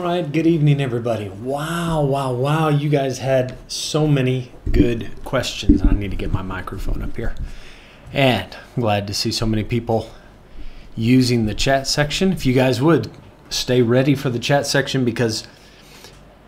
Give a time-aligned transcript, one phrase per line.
[0.00, 1.28] All right, good evening, everybody.
[1.28, 2.68] Wow, wow, wow.
[2.70, 5.82] You guys had so many good questions.
[5.82, 7.34] I need to get my microphone up here.
[8.10, 10.10] And I'm glad to see so many people
[10.96, 12.32] using the chat section.
[12.32, 13.10] If you guys would
[13.50, 15.46] stay ready for the chat section because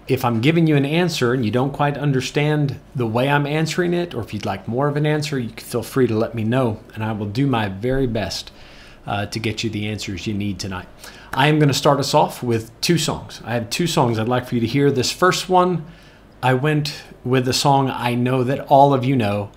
[0.08, 3.92] if I'm giving you an answer and you don't quite understand the way I'm answering
[3.92, 6.34] it, or if you'd like more of an answer, you can feel free to let
[6.34, 8.50] me know, and I will do my very best
[9.06, 10.88] uh, to get you the answers you need tonight.
[11.34, 13.40] I am going to start us off with two songs.
[13.42, 14.90] I have two songs I'd like for you to hear.
[14.90, 15.86] This first one,
[16.42, 19.50] I went with a song I know that all of you know.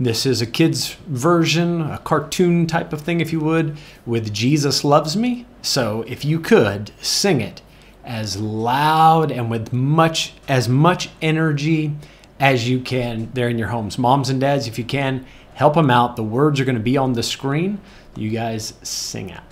[0.00, 4.84] This is a kid's version, a cartoon type of thing, if you would, with Jesus
[4.84, 5.44] Loves Me.
[5.60, 7.60] So if you could sing it
[8.04, 11.94] as loud and with much as much energy
[12.40, 13.98] as you can there in your homes.
[13.98, 16.16] Moms and dads, if you can, help them out.
[16.16, 17.82] The words are going to be on the screen.
[18.16, 19.47] You guys sing out.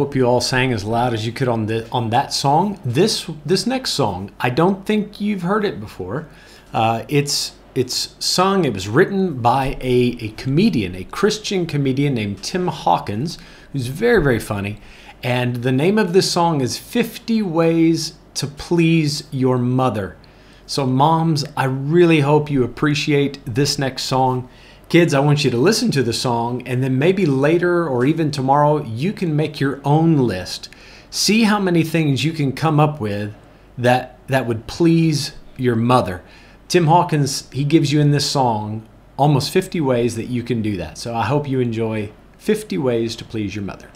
[0.00, 2.80] Hope you all sang as loud as you could on the on that song.
[2.82, 6.26] This this next song, I don't think you've heard it before.
[6.72, 8.64] Uh, it's it's sung.
[8.64, 13.36] It was written by a, a comedian, a Christian comedian named Tim Hawkins,
[13.74, 14.78] who's very very funny.
[15.22, 20.16] And the name of this song is 50 Ways to Please Your Mother.
[20.64, 24.48] So, moms, I really hope you appreciate this next song.
[24.90, 28.32] Kids, I want you to listen to the song, and then maybe later or even
[28.32, 30.68] tomorrow, you can make your own list.
[31.10, 33.32] See how many things you can come up with
[33.78, 36.24] that, that would please your mother.
[36.66, 38.84] Tim Hawkins, he gives you in this song
[39.16, 40.98] almost 50 ways that you can do that.
[40.98, 43.90] So I hope you enjoy 50 Ways to Please Your Mother.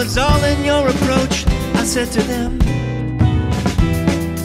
[0.00, 1.46] Is all in your approach.
[1.74, 2.58] I said to them,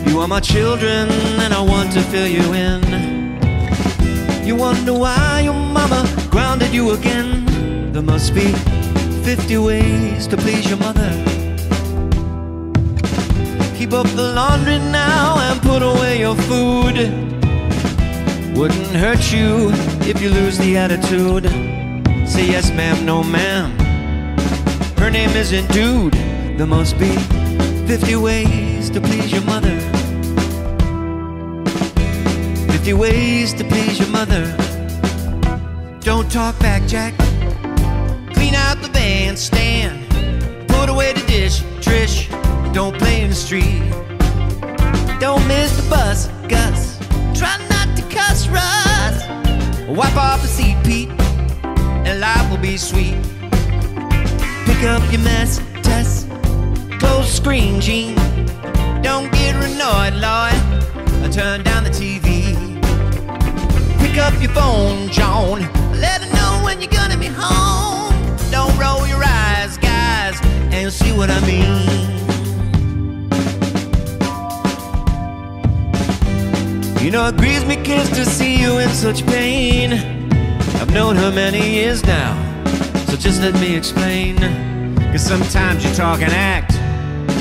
[0.08, 1.10] You are my children,
[1.44, 2.82] and I want to fill you in.
[4.46, 7.46] You wonder why your mama grounded you again.
[7.94, 8.52] There must be
[9.24, 11.12] 50 ways to please your mother.
[13.78, 16.98] Keep up the laundry now and put away your food.
[18.58, 19.70] Wouldn't hurt you
[20.10, 21.46] if you lose the attitude.
[22.28, 23.85] Say yes, ma'am, no, ma'am.
[24.98, 26.14] Her name isn't Dude.
[26.58, 27.16] There must be
[27.88, 29.80] 50 ways to please your mother.
[32.72, 34.46] 50 ways to please your mother.
[36.00, 37.16] Don't talk back, Jack.
[38.34, 40.08] Clean out the bandstand.
[40.70, 42.30] Put away the dish, Trish.
[42.74, 43.82] Don't play in the street.
[45.20, 47.00] Don't miss the bus, Gus.
[47.38, 49.28] Try not to cuss, Russ.
[49.88, 51.10] Wipe off the seat, Pete,
[52.08, 53.16] and life will be sweet.
[54.76, 56.28] Pick up your mess, Tess.
[57.00, 58.14] Close screen, Gene.
[59.02, 61.24] Don't get annoyed, Lloyd.
[61.24, 62.54] Or turn down the TV.
[64.00, 65.62] Pick up your phone, John.
[65.94, 68.14] Let her know when you're gonna be home.
[68.52, 70.38] Don't roll your eyes, guys,
[70.74, 71.88] and see what I mean.
[77.02, 79.94] You know, it grieves me, kids, to see you in such pain.
[80.82, 82.34] I've known her many years now,
[83.16, 84.38] so just let me explain.
[85.12, 86.74] Cause sometimes you talk and act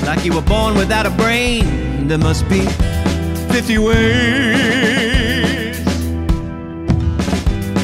[0.06, 2.06] like you were born without a brain.
[2.06, 2.60] There must be
[3.52, 5.78] 50 ways.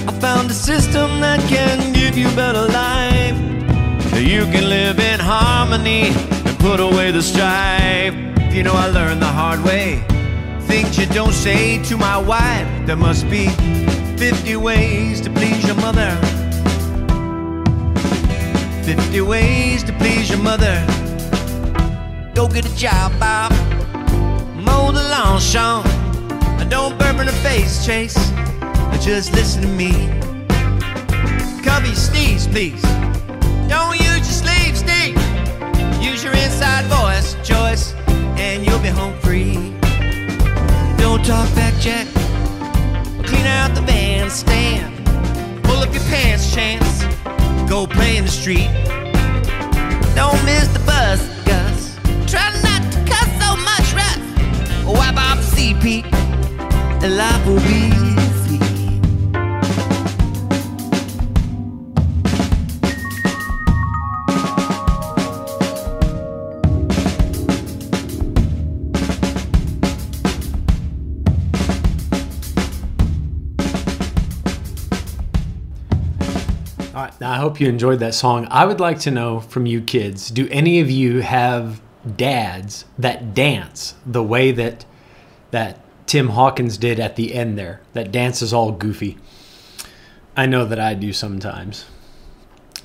[0.07, 3.39] I found a system that can give you better life.
[4.21, 6.13] You can live in harmony
[6.47, 8.15] and put away the strife.
[8.53, 10.05] You know, I learned the hard way.
[10.63, 12.69] Things you don't say to my wife.
[12.87, 13.49] There must be
[14.17, 16.40] 50 ways to please your mother.
[18.97, 20.85] 50 ways to please your mother.
[22.35, 23.53] Go get a job, Bob.
[24.57, 25.85] Mow the lawn, Sean.
[26.69, 28.19] Don't burp in the face, Chase.
[29.01, 29.93] Just listen to me.
[31.63, 32.83] Cover your sneeze, please.
[33.69, 35.17] Don't use your sleeve, Steve.
[36.03, 37.95] Use your inside voice, Joyce,
[38.39, 39.55] and you'll be home free.
[40.99, 42.09] Don't talk back, Jack.
[43.25, 44.93] Clean out the bandstand.
[45.63, 47.20] Pull up your pants, Chance.
[47.71, 48.69] Go play in the street.
[50.17, 51.95] Don't miss the bus, Gus.
[52.29, 54.19] Try not to cuss so much, Russ.
[54.85, 56.05] Wipe off the Pete.
[57.01, 58.30] And life will be
[77.41, 78.47] hope you enjoyed that song.
[78.51, 81.81] I would like to know from you kids do any of you have
[82.17, 84.85] dads that dance the way that
[85.51, 87.81] that Tim Hawkins did at the end there?
[87.93, 89.17] That dance is all goofy.
[90.37, 91.85] I know that I do sometimes.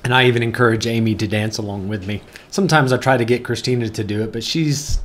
[0.04, 2.22] And I even encourage Amy to dance along with me.
[2.50, 5.00] Sometimes I try to get Christina to do it, but she's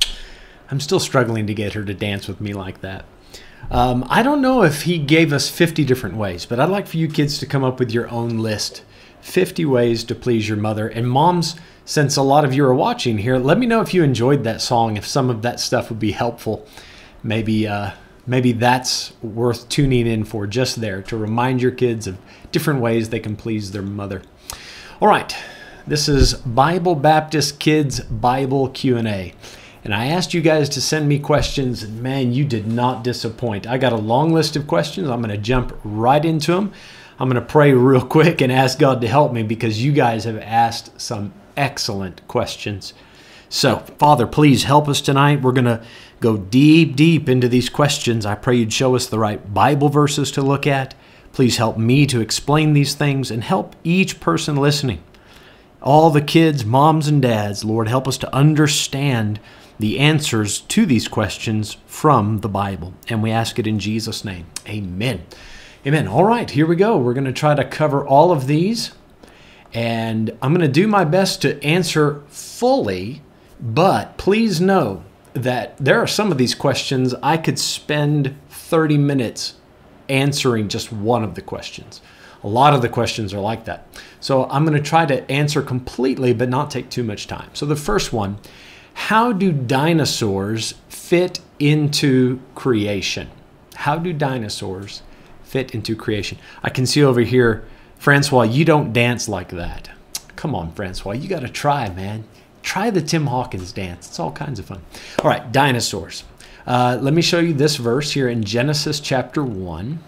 [0.70, 3.04] I'm still struggling to get her to dance with me like that.
[3.70, 6.96] Um, I don't know if he gave us 50 different ways, but I'd like for
[6.96, 8.82] you kids to come up with your own list
[9.22, 10.88] 50 ways to please your mother.
[10.88, 14.02] And moms, since a lot of you are watching here, let me know if you
[14.02, 16.66] enjoyed that song, if some of that stuff would be helpful.
[17.22, 17.92] Maybe, uh,
[18.26, 22.18] maybe that's worth tuning in for just there to remind your kids of
[22.50, 24.22] different ways they can please their mother.
[25.00, 25.34] All right,
[25.86, 29.34] this is Bible Baptist Kids Bible Q&A.
[29.84, 33.66] And I asked you guys to send me questions, and man, you did not disappoint.
[33.66, 35.08] I got a long list of questions.
[35.08, 36.72] I'm going to jump right into them.
[37.22, 40.24] I'm going to pray real quick and ask God to help me because you guys
[40.24, 42.94] have asked some excellent questions.
[43.48, 45.40] So, Father, please help us tonight.
[45.40, 45.84] We're going to
[46.18, 48.26] go deep, deep into these questions.
[48.26, 50.96] I pray you'd show us the right Bible verses to look at.
[51.32, 55.00] Please help me to explain these things and help each person listening
[55.80, 59.40] all the kids, moms, and dads, Lord, help us to understand
[59.78, 62.94] the answers to these questions from the Bible.
[63.08, 64.46] And we ask it in Jesus' name.
[64.68, 65.22] Amen.
[65.84, 66.06] Amen.
[66.06, 66.96] All right, here we go.
[66.96, 68.92] We're going to try to cover all of these.
[69.74, 73.20] And I'm going to do my best to answer fully,
[73.60, 79.54] but please know that there are some of these questions I could spend 30 minutes
[80.08, 82.00] answering just one of the questions.
[82.44, 83.88] A lot of the questions are like that.
[84.20, 87.50] So I'm going to try to answer completely, but not take too much time.
[87.54, 88.38] So the first one
[88.94, 93.30] How do dinosaurs fit into creation?
[93.74, 95.02] How do dinosaurs
[95.52, 96.38] fit into creation?
[96.62, 97.64] I can see over here,
[97.98, 99.90] Francois, you don't dance like that.
[100.34, 102.24] Come on, Francois, you got to try, man.
[102.62, 104.08] Try the Tim Hawkins dance.
[104.08, 104.82] It's all kinds of fun.
[105.20, 106.24] All right, dinosaurs.
[106.66, 109.98] Uh, let me show you this verse here in Genesis chapter 1.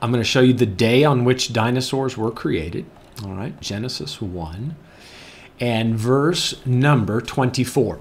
[0.00, 2.84] I'm going to show you the day on which dinosaurs were created.
[3.24, 4.76] All right, Genesis 1
[5.60, 8.00] and verse number 24.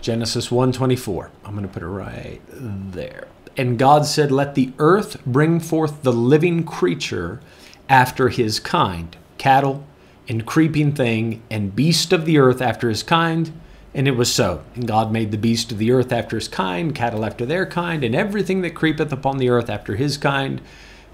[0.00, 1.30] Genesis 1:24.
[1.44, 3.28] I'm going to put it right there.
[3.58, 7.40] And God said, "Let the earth bring forth the living creature
[7.88, 9.84] after his kind, cattle
[10.28, 13.50] and creeping thing and beast of the earth after his kind."
[13.94, 14.60] And it was so.
[14.76, 18.04] And God made the beast of the earth after his kind, cattle after their kind,
[18.04, 20.60] and everything that creepeth upon the earth after his kind.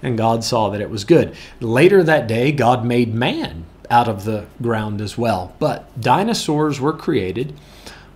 [0.03, 1.31] And God saw that it was good.
[1.59, 5.53] Later that day, God made man out of the ground as well.
[5.57, 7.53] But dinosaurs were created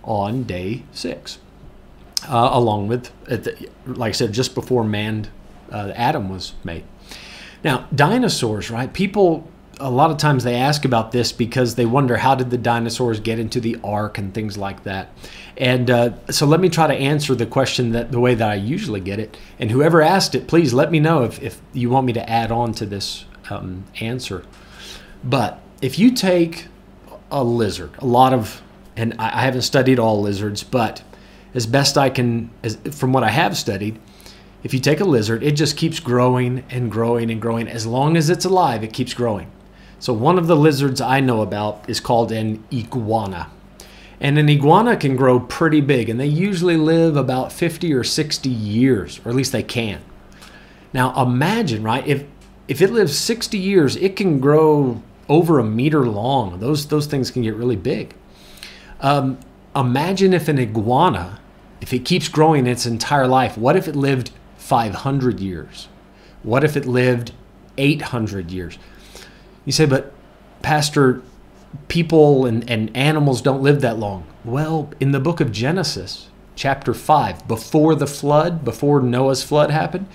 [0.04, 1.38] on day six,
[2.28, 5.28] uh, along with, the, like I said, just before man,
[5.70, 6.84] uh, Adam was made.
[7.62, 8.92] Now, dinosaurs, right?
[8.92, 9.48] People,
[9.78, 13.20] a lot of times they ask about this because they wonder how did the dinosaurs
[13.20, 15.10] get into the ark and things like that.
[15.56, 18.54] And uh, so let me try to answer the question that the way that I
[18.54, 19.36] usually get it.
[19.58, 22.50] And whoever asked it, please let me know if, if you want me to add
[22.50, 24.44] on to this um, answer.
[25.22, 26.66] But if you take
[27.30, 28.62] a lizard, a lot of,
[28.96, 31.02] and I haven't studied all lizards, but
[31.54, 33.98] as best I can, as, from what I have studied,
[34.62, 37.66] if you take a lizard, it just keeps growing and growing and growing.
[37.68, 39.50] As long as it's alive, it keeps growing.
[39.98, 43.50] So one of the lizards I know about is called an iguana.
[44.20, 48.50] And an iguana can grow pretty big, and they usually live about 50 or 60
[48.50, 50.00] years, or at least they can.
[50.92, 52.06] Now imagine, right?
[52.06, 52.24] If
[52.68, 56.60] if it lives 60 years, it can grow over a meter long.
[56.60, 58.14] Those those things can get really big.
[59.00, 59.38] Um,
[59.74, 61.39] imagine if an iguana,
[61.80, 65.88] if it keeps growing its entire life, what if it lived 500 years?
[66.42, 67.32] What if it lived
[67.78, 68.78] 800 years?
[69.64, 70.12] You say, but
[70.62, 71.22] Pastor,
[71.88, 74.26] people and, and animals don't live that long.
[74.44, 80.06] Well, in the book of Genesis, chapter 5, before the flood, before Noah's flood happened,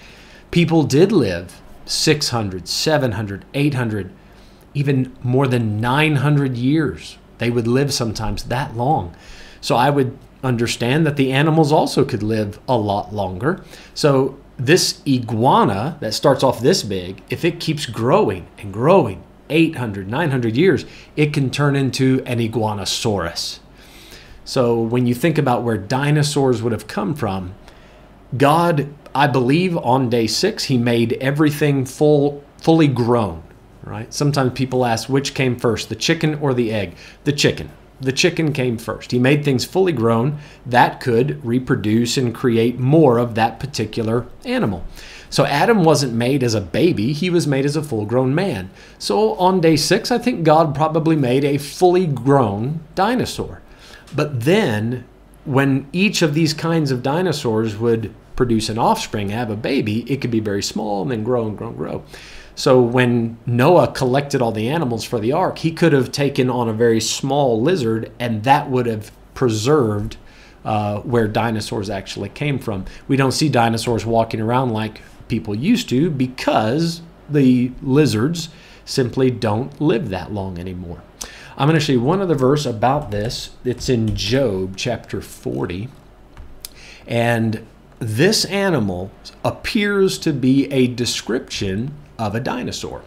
[0.51, 4.12] people did live 600, 700, 800,
[4.74, 7.17] even more than 900 years.
[7.38, 9.15] They would live sometimes that long.
[9.62, 13.63] So I would understand that the animals also could live a lot longer.
[13.93, 20.09] So this iguana that starts off this big, if it keeps growing and growing 800,
[20.09, 20.85] 900 years,
[21.15, 23.59] it can turn into an iguanosaurus.
[24.43, 27.55] So when you think about where dinosaurs would have come from,
[28.37, 33.43] God, I believe on day 6 he made everything full fully grown,
[33.83, 34.11] right?
[34.13, 36.95] Sometimes people ask which came first, the chicken or the egg?
[37.25, 37.69] The chicken.
[38.05, 39.12] The chicken came first.
[39.12, 44.85] He made things fully grown that could reproduce and create more of that particular animal.
[45.31, 48.69] So Adam wasn't made as a baby, he was made as a full grown man.
[49.00, 53.63] So on day six, I think God probably made a fully grown dinosaur.
[54.15, 55.03] But then,
[55.43, 60.21] when each of these kinds of dinosaurs would produce an offspring, have a baby, it
[60.21, 62.03] could be very small and then grow and grow and grow.
[62.55, 66.69] So when Noah collected all the animals for the ark, he could have taken on
[66.69, 70.15] a very small lizard, and that would have preserved
[70.63, 72.85] uh, where dinosaurs actually came from.
[73.07, 78.50] We don't see dinosaurs walking around like people used to because the lizards
[78.85, 81.01] simply don't live that long anymore.
[81.57, 83.51] I'm going to show you one other verse about this.
[83.63, 85.89] It's in Job chapter 40.
[87.07, 87.65] And
[88.00, 89.12] this animal
[89.43, 93.01] appears to be a description of a dinosaur.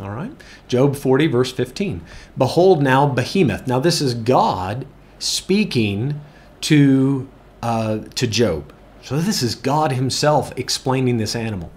[0.00, 0.32] All right.
[0.66, 2.00] Job 40, verse 15.
[2.36, 3.66] Behold now Behemoth.
[3.66, 4.86] Now, this is God
[5.18, 6.20] speaking
[6.62, 7.28] to,
[7.62, 8.72] uh, to Job.
[9.02, 11.70] So, this is God Himself explaining this animal.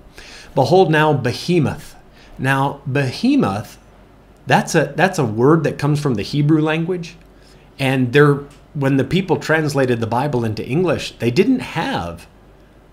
[0.56, 1.96] Behold now Behemoth.
[2.40, 3.78] Now, Behemoth,
[4.46, 7.16] that's a, that's a word that comes from the Hebrew language.
[7.78, 8.36] And there,
[8.74, 12.28] when the people translated the Bible into English, they didn't have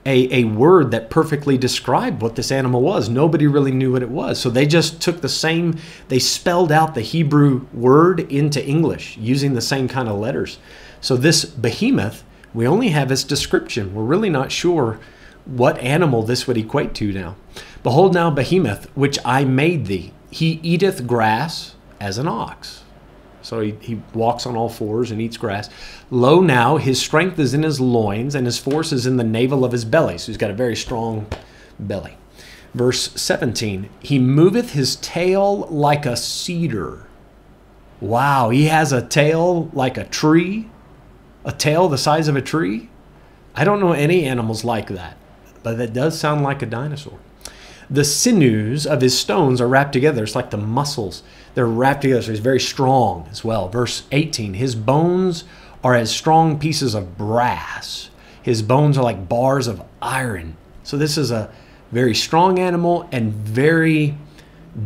[0.06, 3.08] a, a word that perfectly described what this animal was.
[3.08, 4.38] Nobody really knew what it was.
[4.38, 9.54] So they just took the same, they spelled out the Hebrew word into English using
[9.54, 10.58] the same kind of letters.
[11.00, 13.94] So this behemoth, we only have its description.
[13.94, 15.00] We're really not sure
[15.46, 17.36] what animal this would equate to now.
[17.82, 20.12] Behold now behemoth, which I made thee.
[20.30, 22.83] He eateth grass as an ox.
[23.44, 25.68] So he, he walks on all fours and eats grass.
[26.10, 29.64] Lo now, his strength is in his loins, and his force is in the navel
[29.64, 30.16] of his belly.
[30.16, 31.26] So he's got a very strong
[31.78, 32.16] belly.
[32.72, 37.06] Verse 17 He moveth his tail like a cedar.
[38.00, 40.68] Wow, he has a tail like a tree,
[41.44, 42.88] a tail the size of a tree.
[43.54, 45.18] I don't know any animals like that,
[45.62, 47.18] but that does sound like a dinosaur.
[47.90, 50.24] The sinews of his stones are wrapped together.
[50.24, 51.22] It's like the muscles.
[51.54, 53.68] They're wrapped together, so he's very strong as well.
[53.68, 55.44] Verse 18 His bones
[55.82, 58.10] are as strong pieces of brass,
[58.42, 60.56] his bones are like bars of iron.
[60.82, 61.50] So, this is a
[61.92, 64.16] very strong animal and very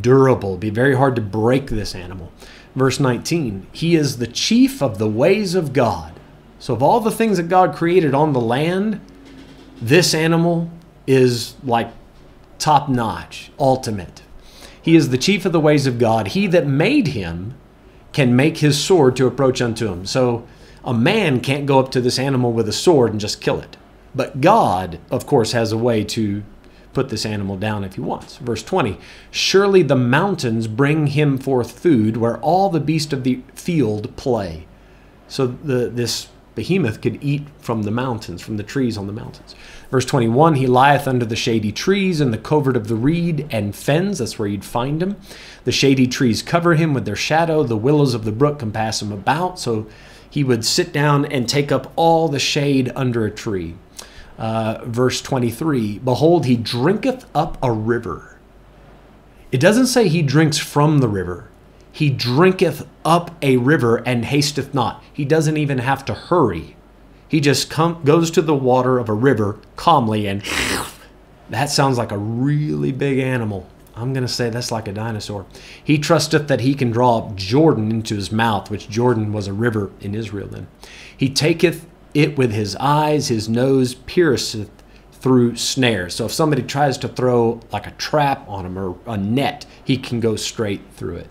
[0.00, 0.50] durable.
[0.50, 2.32] It'd be very hard to break this animal.
[2.76, 6.12] Verse 19 He is the chief of the ways of God.
[6.58, 9.00] So, of all the things that God created on the land,
[9.80, 10.70] this animal
[11.06, 11.90] is like
[12.58, 14.22] top notch, ultimate.
[14.88, 16.28] He is the chief of the ways of God.
[16.28, 17.54] He that made him
[18.14, 20.06] can make his sword to approach unto him.
[20.06, 20.46] So
[20.82, 23.76] a man can't go up to this animal with a sword and just kill it.
[24.14, 26.42] But God, of course, has a way to
[26.94, 28.38] put this animal down if he wants.
[28.38, 28.98] Verse 20
[29.30, 34.66] Surely the mountains bring him forth food, where all the beasts of the field play.
[35.26, 36.28] So the, this
[36.58, 39.54] behemoth could eat from the mountains, from the trees on the mountains.
[39.92, 43.76] Verse 21 He lieth under the shady trees in the covert of the reed and
[43.76, 44.18] fens.
[44.18, 45.14] That's where you'd find him.
[45.62, 47.62] The shady trees cover him with their shadow.
[47.62, 49.60] The willows of the brook compass him about.
[49.60, 49.86] So
[50.28, 53.76] he would sit down and take up all the shade under a tree.
[54.36, 58.36] Uh, verse 23 Behold, he drinketh up a river.
[59.52, 61.47] It doesn't say he drinks from the river.
[61.98, 65.02] He drinketh up a river and hasteth not.
[65.12, 66.76] He doesn't even have to hurry.
[67.26, 70.44] He just come, goes to the water of a river calmly and
[71.50, 73.68] that sounds like a really big animal.
[73.96, 75.44] I'm going to say that's like a dinosaur.
[75.82, 79.52] He trusteth that he can draw up Jordan into his mouth, which Jordan was a
[79.52, 80.68] river in Israel then.
[81.16, 84.70] He taketh it with his eyes, his nose pierceth
[85.10, 86.14] through snares.
[86.14, 89.96] So if somebody tries to throw like a trap on him or a net, he
[89.96, 91.28] can go straight through it.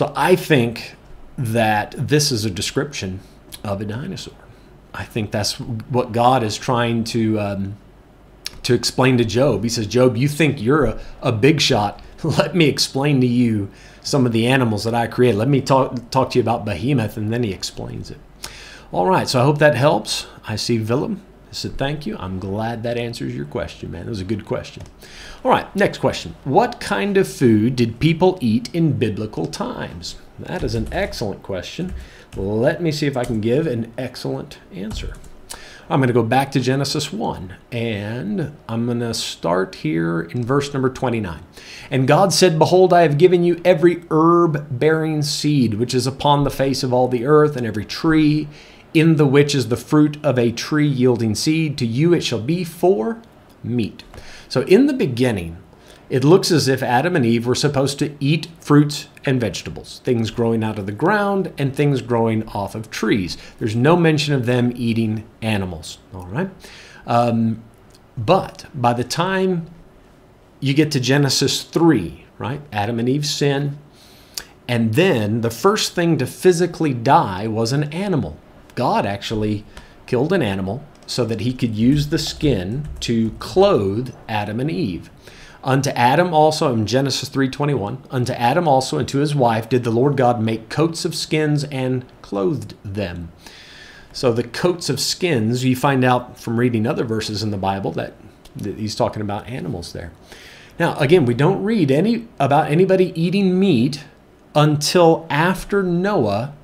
[0.00, 0.94] So I think
[1.36, 3.20] that this is a description
[3.62, 4.32] of a dinosaur.
[4.94, 7.76] I think that's what God is trying to um,
[8.62, 9.62] to explain to Job.
[9.62, 12.00] He says, Job, you think you're a, a big shot.
[12.22, 15.36] Let me explain to you some of the animals that I created.
[15.36, 18.18] Let me talk talk to you about behemoth, and then he explains it.
[18.92, 20.26] All right, so I hope that helps.
[20.48, 21.20] I see Willem.
[21.50, 22.16] I said, thank you.
[22.16, 24.04] I'm glad that answers your question, man.
[24.04, 24.84] That was a good question.
[25.44, 26.36] All right, next question.
[26.44, 30.14] What kind of food did people eat in biblical times?
[30.38, 31.92] That is an excellent question.
[32.36, 35.14] Let me see if I can give an excellent answer.
[35.90, 40.44] I'm going to go back to Genesis 1 and I'm going to start here in
[40.44, 41.42] verse number 29.
[41.90, 46.44] And God said, Behold, I have given you every herb bearing seed which is upon
[46.44, 48.46] the face of all the earth, and every tree
[48.94, 51.78] in the which is the fruit of a tree yielding seed.
[51.78, 53.22] To you it shall be for
[53.62, 54.02] meat.
[54.48, 55.58] So in the beginning,
[56.08, 60.32] it looks as if Adam and Eve were supposed to eat fruits and vegetables, things
[60.32, 63.36] growing out of the ground and things growing off of trees.
[63.58, 65.98] There's no mention of them eating animals.
[66.12, 66.50] All right.
[67.06, 67.62] Um,
[68.16, 69.70] but by the time
[70.58, 72.60] you get to Genesis 3, right?
[72.72, 73.78] Adam and Eve sin.
[74.66, 78.36] And then the first thing to physically die was an animal.
[78.74, 79.64] God actually
[80.06, 85.10] killed an animal so that he could use the skin to clothe Adam and Eve.
[85.62, 89.90] Unto Adam also in Genesis 3:21, unto Adam also and to his wife did the
[89.90, 93.30] Lord God make coats of skins and clothed them.
[94.12, 97.92] So the coats of skins, you find out from reading other verses in the Bible
[97.92, 98.14] that,
[98.56, 100.12] that he's talking about animals there.
[100.78, 104.04] Now, again, we don't read any about anybody eating meat
[104.54, 106.54] until after Noah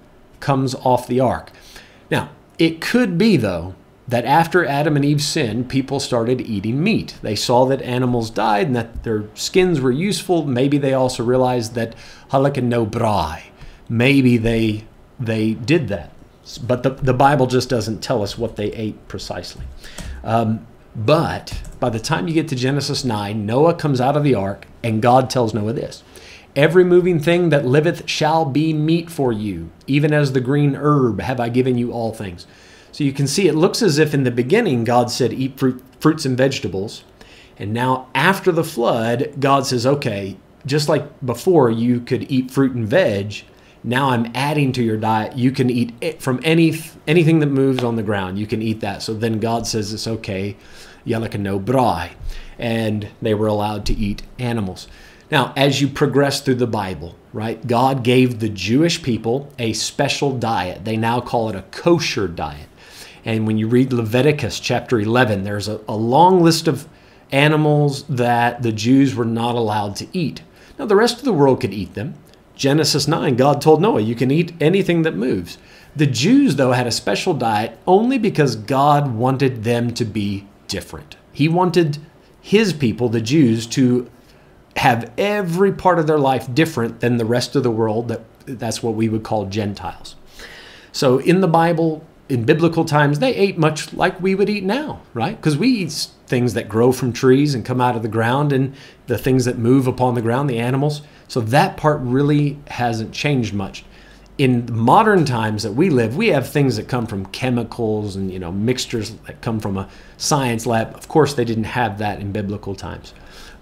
[0.40, 1.52] comes off the ark.
[2.10, 3.74] Now, it could be though
[4.08, 7.18] that after Adam and Eve sinned, people started eating meat.
[7.22, 10.44] They saw that animals died and that their skins were useful.
[10.46, 11.94] Maybe they also realized that
[12.30, 13.42] halak no brai.
[13.88, 14.84] Maybe they
[15.18, 16.12] they did that,
[16.62, 19.64] but the the Bible just doesn't tell us what they ate precisely.
[20.22, 24.34] Um, but by the time you get to Genesis 9, Noah comes out of the
[24.34, 26.02] ark, and God tells Noah this
[26.56, 31.20] Every moving thing that liveth shall be meat for you, even as the green herb
[31.20, 32.46] have I given you all things.
[32.92, 35.82] So you can see it looks as if in the beginning God said, Eat fruit,
[36.00, 37.04] fruits and vegetables.
[37.58, 42.72] And now after the flood, God says, Okay, just like before you could eat fruit
[42.72, 43.42] and veg,
[43.84, 45.36] now I'm adding to your diet.
[45.36, 48.38] You can eat it from any anything that moves on the ground.
[48.38, 49.02] You can eat that.
[49.02, 50.56] So then God says it's okay.
[51.06, 52.12] Yalaka no brai.
[52.58, 54.88] And they were allowed to eat animals.
[55.30, 60.38] Now, as you progress through the Bible, right, God gave the Jewish people a special
[60.38, 60.84] diet.
[60.84, 62.68] They now call it a kosher diet.
[63.24, 66.88] And when you read Leviticus chapter 11, there's a, a long list of
[67.32, 70.42] animals that the Jews were not allowed to eat.
[70.78, 72.14] Now, the rest of the world could eat them.
[72.54, 75.58] Genesis 9, God told Noah, you can eat anything that moves.
[75.96, 81.16] The Jews, though, had a special diet only because God wanted them to be different.
[81.32, 81.98] He wanted
[82.40, 84.08] his people, the Jews, to
[84.76, 88.08] have every part of their life different than the rest of the world.
[88.08, 90.16] That, that's what we would call Gentiles.
[90.92, 95.00] So in the Bible, in biblical times, they ate much like we would eat now,
[95.14, 95.36] right?
[95.36, 98.74] Because we eat things that grow from trees and come out of the ground and
[99.06, 101.02] the things that move upon the ground, the animals.
[101.28, 103.84] So that part really hasn't changed much.
[104.38, 108.38] In modern times that we live, we have things that come from chemicals and you
[108.38, 110.94] know mixtures that come from a science lab.
[110.94, 113.14] Of course, they didn't have that in biblical times.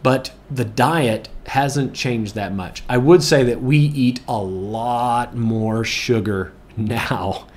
[0.05, 2.83] But the diet hasn't changed that much.
[2.91, 7.49] I would say that we eat a lot more sugar now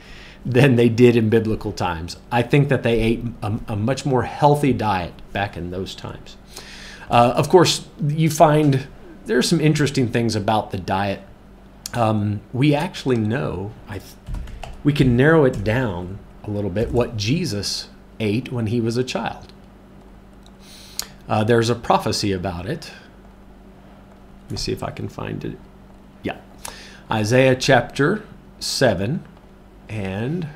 [0.45, 2.15] than they did in biblical times.
[2.31, 6.37] I think that they ate a, a much more healthy diet back in those times.
[7.09, 8.87] Uh, of course, you find
[9.25, 11.19] there are some interesting things about the diet.
[11.93, 13.99] Um, we actually know, I,
[14.85, 17.89] we can narrow it down a little bit what Jesus
[18.21, 19.51] ate when he was a child.
[21.27, 22.91] Uh, there's a prophecy about it.
[24.45, 25.57] Let me see if I can find it.
[26.23, 26.37] Yeah.
[27.11, 28.23] Isaiah chapter
[28.59, 29.23] 7
[29.89, 30.47] and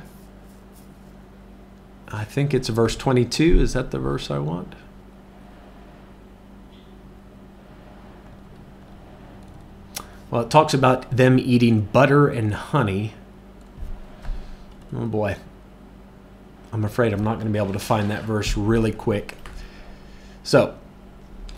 [2.08, 3.62] I think it's verse 22.
[3.62, 4.76] Is that the verse I want?
[10.30, 13.14] Well, it talks about them eating butter and honey.
[14.96, 15.36] Oh boy.
[16.72, 19.36] I'm afraid I'm not going to be able to find that verse really quick.
[20.44, 20.78] So,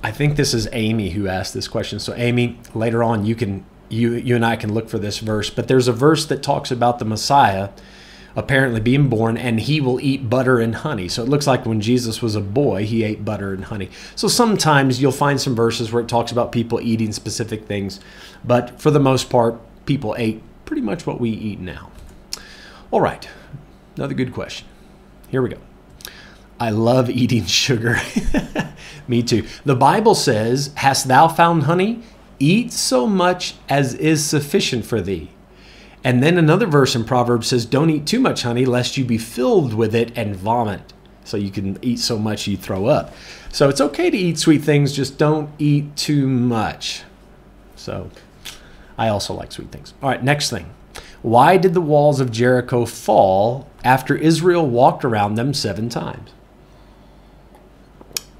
[0.04, 2.00] I think this is Amy who asked this question.
[2.00, 5.50] So, Amy, later on you can you you and I can look for this verse,
[5.50, 7.70] but there's a verse that talks about the Messiah
[8.36, 11.08] apparently being born and he will eat butter and honey.
[11.08, 13.90] So it looks like when Jesus was a boy, he ate butter and honey.
[14.16, 18.00] So sometimes you'll find some verses where it talks about people eating specific things,
[18.44, 21.92] but for the most part, people ate pretty much what we eat now.
[22.92, 23.28] All right,
[23.96, 24.68] another good question.
[25.30, 25.58] Here we go.
[26.64, 28.00] I love eating sugar.
[29.08, 29.46] Me too.
[29.66, 32.04] The Bible says, Hast thou found honey?
[32.40, 35.30] Eat so much as is sufficient for thee.
[36.06, 39.18] And then another verse in Proverbs says, Don't eat too much honey, lest you be
[39.18, 40.94] filled with it and vomit.
[41.26, 43.14] So you can eat so much you throw up.
[43.50, 47.04] So it's okay to eat sweet things, just don't eat too much.
[47.76, 48.10] So
[48.98, 49.94] I also like sweet things.
[50.02, 50.74] All right, next thing.
[51.24, 56.32] Why did the walls of Jericho fall after Israel walked around them seven times?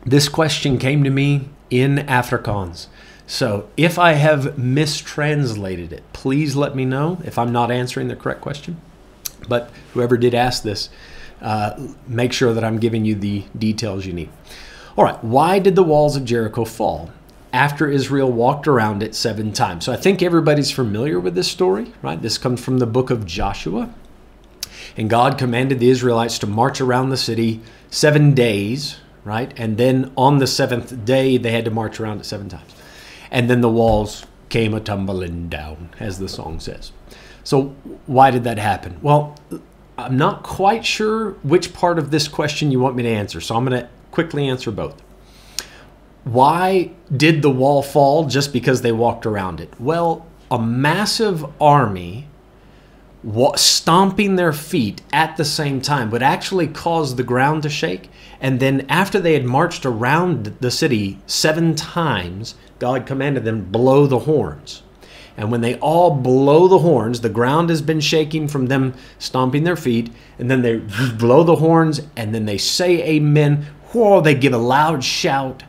[0.06, 2.88] This question came to me in Afrikaans.
[3.26, 8.16] So if I have mistranslated it, please let me know if I'm not answering the
[8.16, 8.82] correct question.
[9.48, 10.90] But whoever did ask this,
[11.42, 14.30] uh, make sure that I'm giving you the details you need.
[14.98, 17.12] All right, why did the walls of Jericho fall?
[17.52, 19.86] After Israel walked around it seven times.
[19.86, 22.22] So I think everybody's familiar with this story, right?
[22.22, 23.94] This comes from the book of Joshua.
[24.98, 29.54] And God commanded the Israelites to march around the city seven days, right?
[29.58, 32.74] And then on the seventh day, they had to march around it seven times.
[33.32, 36.92] And then the walls came a tumbling down, as the song says.
[37.44, 39.00] So, why did that happen?
[39.02, 39.36] Well,
[39.98, 43.56] I'm not quite sure which part of this question you want me to answer, so
[43.56, 45.02] I'm going to quickly answer both.
[46.24, 49.74] Why did the wall fall just because they walked around it?
[49.80, 52.28] Well, a massive army
[53.56, 58.10] stomping their feet at the same time would actually cause the ground to shake.
[58.44, 64.06] And then, after they had marched around the city seven times, God commanded them blow
[64.06, 64.84] the horns.
[65.38, 69.64] And when they all blow the horns, the ground has been shaking from them stomping
[69.64, 70.76] their feet, and then they
[71.18, 73.66] blow the horns, and then they say amen.
[73.94, 75.64] Whoa, they give a loud shout,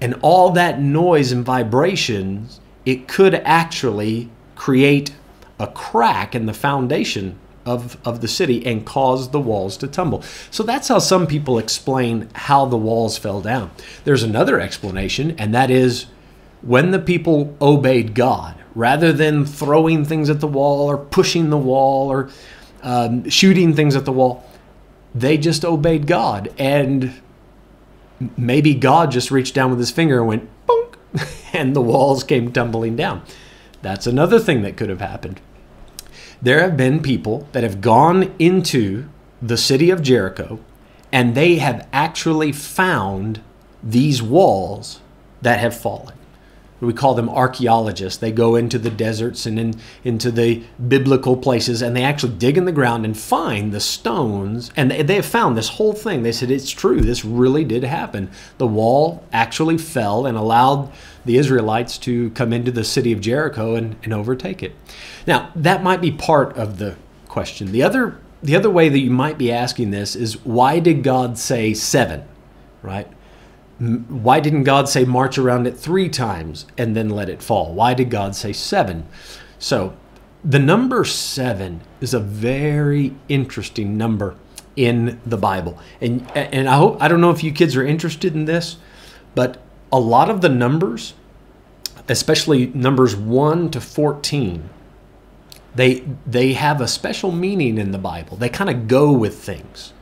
[0.00, 5.14] and all that noise and vibrations, it could actually create
[5.60, 10.22] a crack in the foundation of, of the city and caused the walls to tumble.
[10.50, 13.70] So that's how some people explain how the walls fell down.
[14.04, 16.06] There's another explanation, and that is
[16.62, 21.58] when the people obeyed God, rather than throwing things at the wall or pushing the
[21.58, 22.30] wall or
[22.82, 24.44] um, shooting things at the wall,
[25.14, 26.52] they just obeyed God.
[26.58, 27.20] And
[28.36, 30.94] maybe God just reached down with his finger and went, bonk,
[31.52, 33.22] and the walls came tumbling down.
[33.82, 35.40] That's another thing that could have happened.
[36.40, 39.08] There have been people that have gone into
[39.42, 40.60] the city of Jericho
[41.12, 43.40] and they have actually found
[43.82, 45.00] these walls
[45.42, 46.14] that have fallen.
[46.80, 48.20] We call them archaeologists.
[48.20, 52.56] They go into the deserts and in, into the biblical places and they actually dig
[52.56, 54.70] in the ground and find the stones.
[54.76, 56.22] And they, they have found this whole thing.
[56.22, 57.00] They said, it's true.
[57.00, 58.30] This really did happen.
[58.58, 60.92] The wall actually fell and allowed
[61.28, 64.74] the Israelites to come into the city of Jericho and, and overtake it.
[65.26, 66.96] Now, that might be part of the
[67.28, 67.70] question.
[67.70, 71.38] The other, the other way that you might be asking this is why did God
[71.38, 72.24] say seven,
[72.82, 73.06] right?
[73.78, 77.72] why didn't God say march around it three times and then let it fall?
[77.72, 79.06] Why did God say seven?
[79.58, 79.94] So,
[80.44, 84.34] the number seven is a very interesting number
[84.74, 85.78] in the Bible.
[86.00, 88.78] And, and I hope, I don't know if you kids are interested in this,
[89.34, 89.60] but
[89.92, 91.14] a lot of the numbers,
[92.08, 94.68] especially numbers 1 to 14,
[95.74, 98.36] they, they have a special meaning in the Bible.
[98.36, 99.92] They kind of go with things.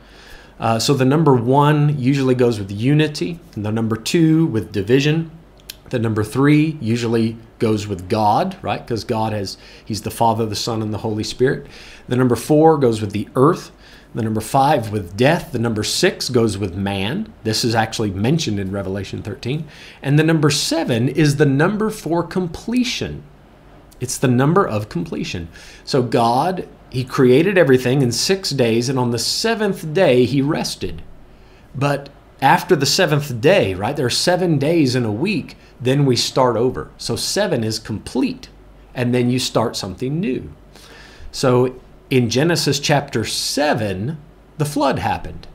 [0.59, 5.31] Uh, so the number one usually goes with unity, the number two with division.
[5.89, 8.85] The number three usually goes with God, right?
[8.85, 11.67] Because God has, He's the Father, the Son, and the Holy Spirit.
[12.07, 13.71] The number four goes with the earth.
[14.17, 15.51] The number five with death.
[15.51, 17.31] The number six goes with man.
[17.43, 19.67] This is actually mentioned in Revelation 13.
[20.01, 23.23] And the number seven is the number for completion.
[23.99, 25.49] It's the number of completion.
[25.85, 31.01] So God he created everything in six days, and on the seventh day, he rested.
[31.75, 32.09] But
[32.41, 36.55] after the seventh day, right, there are seven days in a week, then we start
[36.55, 36.89] over.
[36.97, 38.49] So seven is complete,
[38.95, 40.51] and then you start something new.
[41.31, 44.17] So in Genesis chapter 7,
[44.57, 45.47] the flood happened.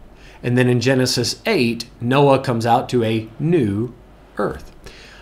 [0.43, 3.95] And then in Genesis 8, Noah comes out to a new
[4.37, 4.73] earth.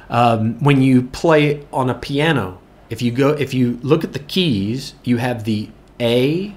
[0.09, 4.19] Um, when you play on a piano, if you go, if you look at the
[4.19, 5.69] keys, you have the
[6.01, 6.57] A,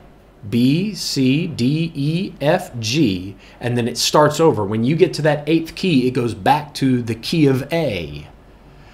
[0.50, 4.66] B, C, D, E, F, G, and then it starts over.
[4.66, 8.28] When you get to that eighth key, it goes back to the key of A.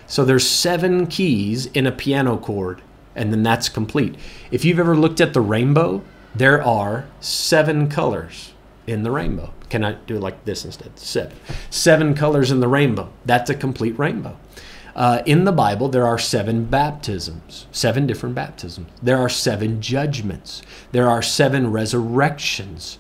[0.07, 2.81] So there's seven keys in a piano chord,
[3.15, 4.15] and then that's complete.
[4.51, 6.03] If you've ever looked at the rainbow,
[6.35, 8.53] there are seven colors
[8.87, 9.53] in the rainbow.
[9.69, 10.97] Can I do like this instead?
[10.97, 11.37] Seven.
[11.69, 13.11] Seven colors in the rainbow.
[13.25, 14.37] That's a complete rainbow.
[14.95, 18.89] Uh, in the Bible, there are seven baptisms, seven different baptisms.
[19.01, 20.61] There are seven judgments.
[20.91, 22.97] There are seven resurrections.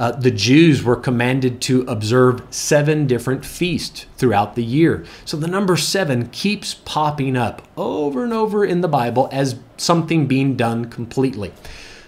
[0.00, 5.04] Uh, the Jews were commanded to observe seven different feasts throughout the year.
[5.26, 10.26] So the number seven keeps popping up over and over in the Bible as something
[10.26, 11.52] being done completely.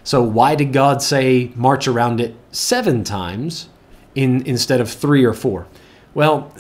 [0.05, 3.69] So why did God say march around it seven times
[4.15, 5.67] in, instead of three or four?
[6.15, 6.57] Well,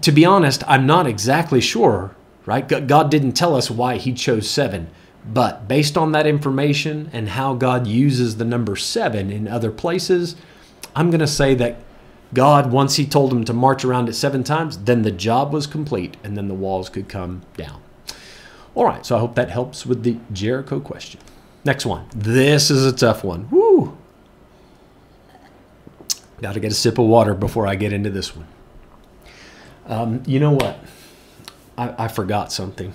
[0.00, 2.66] to be honest, I'm not exactly sure, right?
[2.88, 4.90] God didn't tell us why He chose seven.
[5.26, 10.36] But based on that information and how God uses the number seven in other places,
[10.94, 11.78] I'm going to say that
[12.34, 15.66] God, once He told him to march around it seven times, then the job was
[15.66, 17.80] complete and then the walls could come down.
[18.74, 21.20] All right, so I hope that helps with the Jericho question.
[21.64, 22.06] Next one.
[22.14, 23.48] This is a tough one.
[23.50, 23.96] Woo!
[26.42, 28.46] Got to get a sip of water before I get into this one.
[29.86, 30.78] Um, you know what?
[31.78, 32.92] I, I forgot something.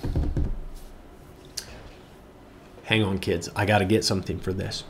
[2.90, 3.48] Hang on, kids.
[3.56, 4.84] I got to get something for this.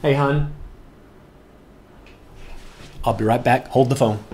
[0.00, 0.54] Hey, hon.
[3.04, 3.68] I'll be right back.
[3.68, 4.24] Hold the phone.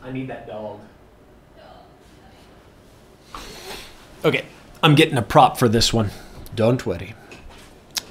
[0.00, 0.78] I need that dog.
[4.24, 4.44] Okay,
[4.80, 6.10] I'm getting a prop for this one.
[6.54, 7.16] Don't worry.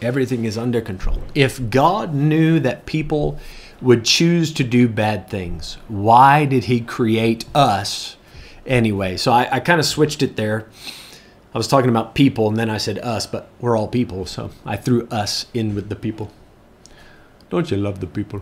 [0.01, 1.23] Everything is under control.
[1.33, 3.39] If God knew that people
[3.81, 8.17] would choose to do bad things, why did He create us
[8.65, 9.15] anyway?
[9.15, 10.67] So I, I kind of switched it there.
[11.53, 14.25] I was talking about people and then I said us, but we're all people.
[14.25, 16.31] So I threw us in with the people.
[17.49, 18.41] Don't you love the people?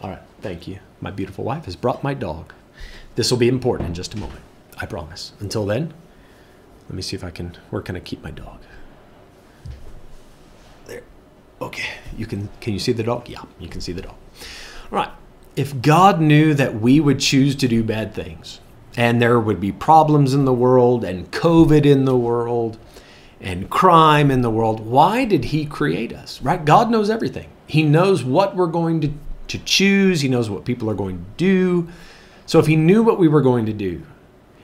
[0.00, 0.78] All right, thank you.
[1.00, 2.52] My beautiful wife has brought my dog.
[3.16, 4.40] This will be important in just a moment.
[4.78, 5.32] I promise.
[5.40, 5.92] Until then,
[6.88, 7.56] let me see if I can.
[7.70, 8.60] Where can I keep my dog?
[10.86, 11.02] There.
[11.60, 11.88] Okay.
[12.16, 12.48] You can.
[12.60, 13.28] Can you see the dog?
[13.28, 14.14] Yeah, you can see the dog.
[14.92, 15.10] All right.
[15.56, 18.60] If God knew that we would choose to do bad things,
[18.96, 22.78] and there would be problems in the world, and COVID in the world,
[23.40, 26.40] and crime in the world, why did He create us?
[26.40, 26.64] Right?
[26.64, 27.48] God knows everything.
[27.66, 29.12] He knows what we're going to,
[29.48, 30.22] to choose.
[30.22, 31.88] He knows what people are going to do.
[32.46, 34.02] So if He knew what we were going to do,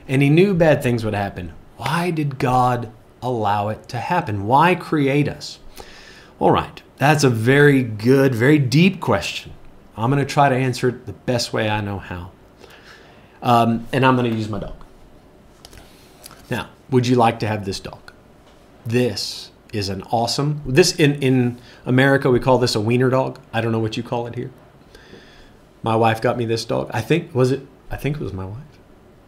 [0.08, 2.90] and He knew bad things would happen, why did God
[3.20, 4.46] allow it to happen?
[4.46, 5.58] Why create us?
[6.38, 9.52] All right, that's a very good, very deep question.
[9.96, 12.32] I'm going to try to answer it the best way I know how.
[13.42, 14.76] Um, and I'm going to use my dog.
[16.48, 18.12] Now, would you like to have this dog?
[18.86, 20.62] This is an awesome.
[20.66, 23.40] This in in America we call this a wiener dog.
[23.52, 24.50] I don't know what you call it here.
[25.82, 26.90] My wife got me this dog.
[26.92, 27.66] I think was it.
[27.90, 28.58] I think it was my wife.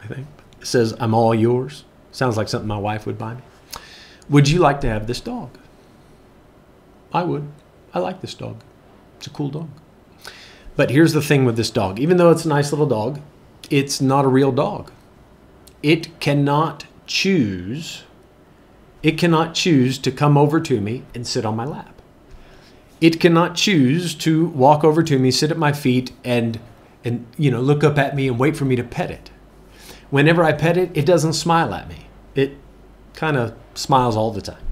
[0.02, 0.26] I think
[0.60, 1.84] it says I'm all yours.
[2.12, 3.40] Sounds like something my wife would buy me.
[4.28, 5.58] Would you like to have this dog?
[7.12, 7.48] I would.
[7.92, 8.60] I like this dog.
[9.16, 9.68] It's a cool dog.
[10.76, 11.98] But here's the thing with this dog.
[11.98, 13.20] Even though it's a nice little dog,
[13.70, 14.90] it's not a real dog.
[15.82, 18.04] It cannot choose
[19.04, 22.00] it cannot choose to come over to me and sit on my lap.
[23.02, 26.58] It cannot choose to walk over to me, sit at my feet and
[27.04, 29.30] and you know, look up at me and wait for me to pet it.
[30.08, 32.06] Whenever I pet it, it doesn't smile at me.
[32.34, 32.56] It
[33.12, 34.64] kind of smiles all the time.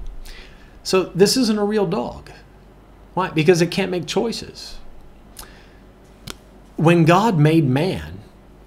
[0.81, 2.31] So this isn't a real dog.
[3.13, 3.29] Why?
[3.29, 4.77] Because it can't make choices.
[6.75, 8.22] When God made man,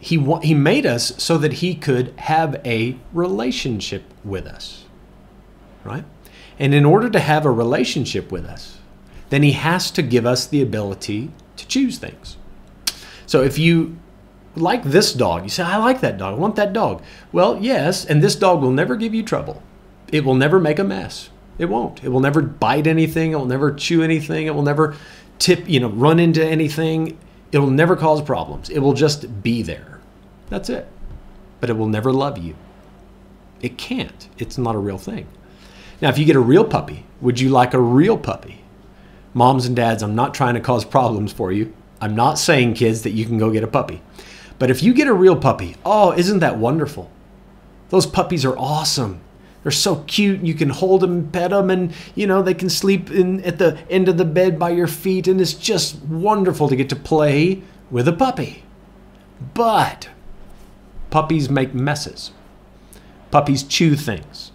[0.07, 4.85] he, he made us so that he could have a relationship with us.
[5.83, 6.05] Right?
[6.61, 8.79] And in order to have a relationship with us,
[9.31, 12.37] then he has to give us the ability to choose things.
[13.27, 13.99] So if you
[14.55, 17.03] like this dog, you say, I like that dog, I want that dog.
[17.33, 19.61] Well, yes, and this dog will never give you trouble.
[20.13, 21.31] It will never make a mess.
[21.59, 22.05] It won't.
[22.05, 23.33] It will never bite anything.
[23.33, 24.47] It will never chew anything.
[24.47, 24.95] It will never
[25.41, 27.19] tip, you know, run into anything.
[27.51, 28.71] It will never cause problems.
[28.71, 29.96] It will just be there.
[30.49, 30.87] That's it.
[31.61, 32.55] But it will never love you.
[33.61, 34.29] It can't.
[34.39, 35.27] It's not a real thing.
[36.01, 38.61] Now, if you get a real puppy Would you like a real puppy?
[39.33, 41.75] Moms and dads, I'm not trying to cause problems for you.
[42.01, 44.03] I'm not saying, kids, that you can go get a puppy.
[44.59, 47.11] But if you get a real puppy, oh, isn't that wonderful?
[47.89, 49.21] Those puppies are awesome.
[49.63, 50.41] They're so cute.
[50.43, 53.79] You can hold them, pet them, and you know they can sleep in at the
[53.91, 57.63] end of the bed by your feet, and it's just wonderful to get to play
[57.91, 58.63] with a puppy.
[59.55, 60.09] But
[61.11, 62.33] puppies make messes.
[63.31, 64.53] Puppies chew things.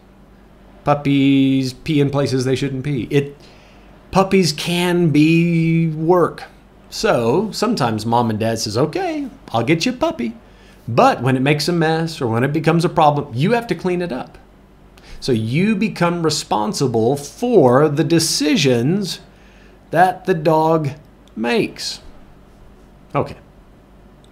[0.83, 3.07] Puppies pee in places they shouldn't pee.
[3.11, 3.37] It
[4.11, 6.43] puppies can be work.
[6.89, 10.35] So sometimes mom and dad says, "Okay, I'll get you a puppy."
[10.87, 13.75] But when it makes a mess or when it becomes a problem, you have to
[13.75, 14.37] clean it up.
[15.19, 19.19] So you become responsible for the decisions
[19.91, 20.89] that the dog
[21.35, 22.01] makes.
[23.13, 23.35] Okay.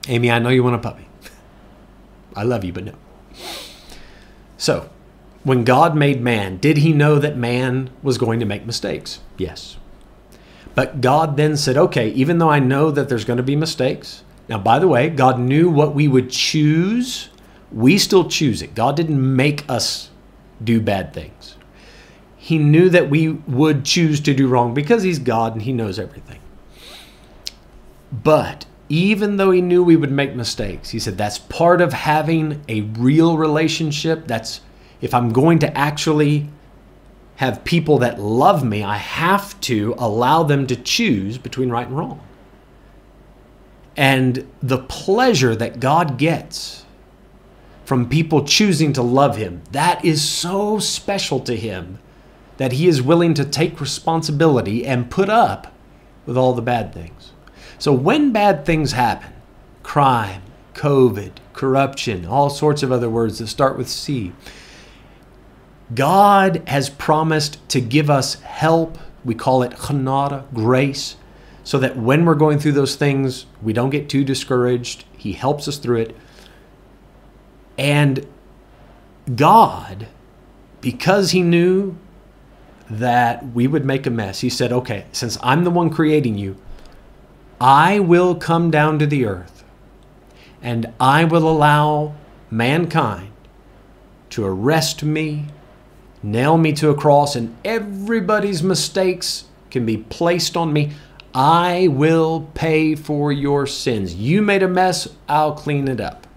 [0.07, 1.08] Amy, I know you want a puppy.
[2.39, 2.93] I love you, but no.
[4.57, 4.89] So,
[5.43, 9.19] when God made man, did he know that man was going to make mistakes?
[9.37, 9.75] Yes.
[10.73, 14.23] But God then said, okay, even though I know that there's going to be mistakes,
[14.47, 17.29] now, by the way, God knew what we would choose.
[17.71, 18.73] We still choose it.
[18.73, 20.09] God didn't make us
[20.63, 21.57] do bad things.
[22.37, 25.99] He knew that we would choose to do wrong because He's God and He knows
[25.99, 26.39] everything.
[28.11, 32.61] But even though He knew we would make mistakes, He said that's part of having
[32.67, 34.27] a real relationship.
[34.27, 34.61] That's
[35.01, 36.49] if I'm going to actually
[37.37, 41.97] have people that love me, I have to allow them to choose between right and
[41.97, 42.19] wrong.
[43.95, 46.85] And the pleasure that God gets
[47.85, 51.99] from people choosing to love Him, that is so special to Him
[52.57, 55.73] that He is willing to take responsibility and put up
[56.25, 57.28] with all the bad things.
[57.79, 59.33] So when bad things happen,
[59.83, 60.41] crime,
[60.73, 64.33] COVID, corruption, all sorts of other words that start with C,
[65.95, 68.97] God has promised to give us help.
[69.23, 71.15] We call it chanada, grace,
[71.63, 75.05] so that when we're going through those things, we don't get too discouraged.
[75.17, 76.15] He helps us through it.
[77.77, 78.27] And
[79.35, 80.07] God,
[80.81, 81.97] because He knew
[82.89, 86.57] that we would make a mess, He said, okay, since I'm the one creating you,
[87.61, 89.63] I will come down to the earth
[90.61, 92.15] and I will allow
[92.49, 93.31] mankind
[94.31, 95.45] to arrest me,
[96.21, 100.91] nail me to a cross, and everybody's mistakes can be placed on me.
[101.33, 104.15] I will pay for your sins.
[104.15, 106.27] You made a mess, I'll clean it up.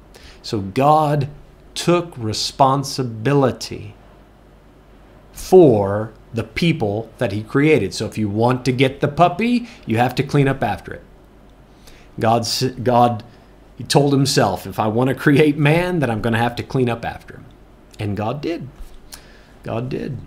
[0.42, 1.28] So God
[1.74, 3.94] took responsibility
[5.32, 7.94] for the people that He created.
[7.94, 11.02] So if you want to get the puppy, you have to clean up after it.
[12.22, 12.46] God,
[12.84, 13.24] God,
[13.76, 16.62] He told Himself, if I want to create man, then I'm going to have to
[16.62, 17.44] clean up after him.
[17.98, 18.68] And God did.
[19.64, 20.18] God did.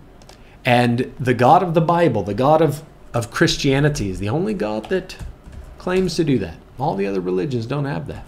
[0.65, 4.89] And the God of the Bible, the God of, of Christianity, is the only God
[4.89, 5.15] that
[5.77, 6.57] claims to do that.
[6.77, 8.25] All the other religions don't have that.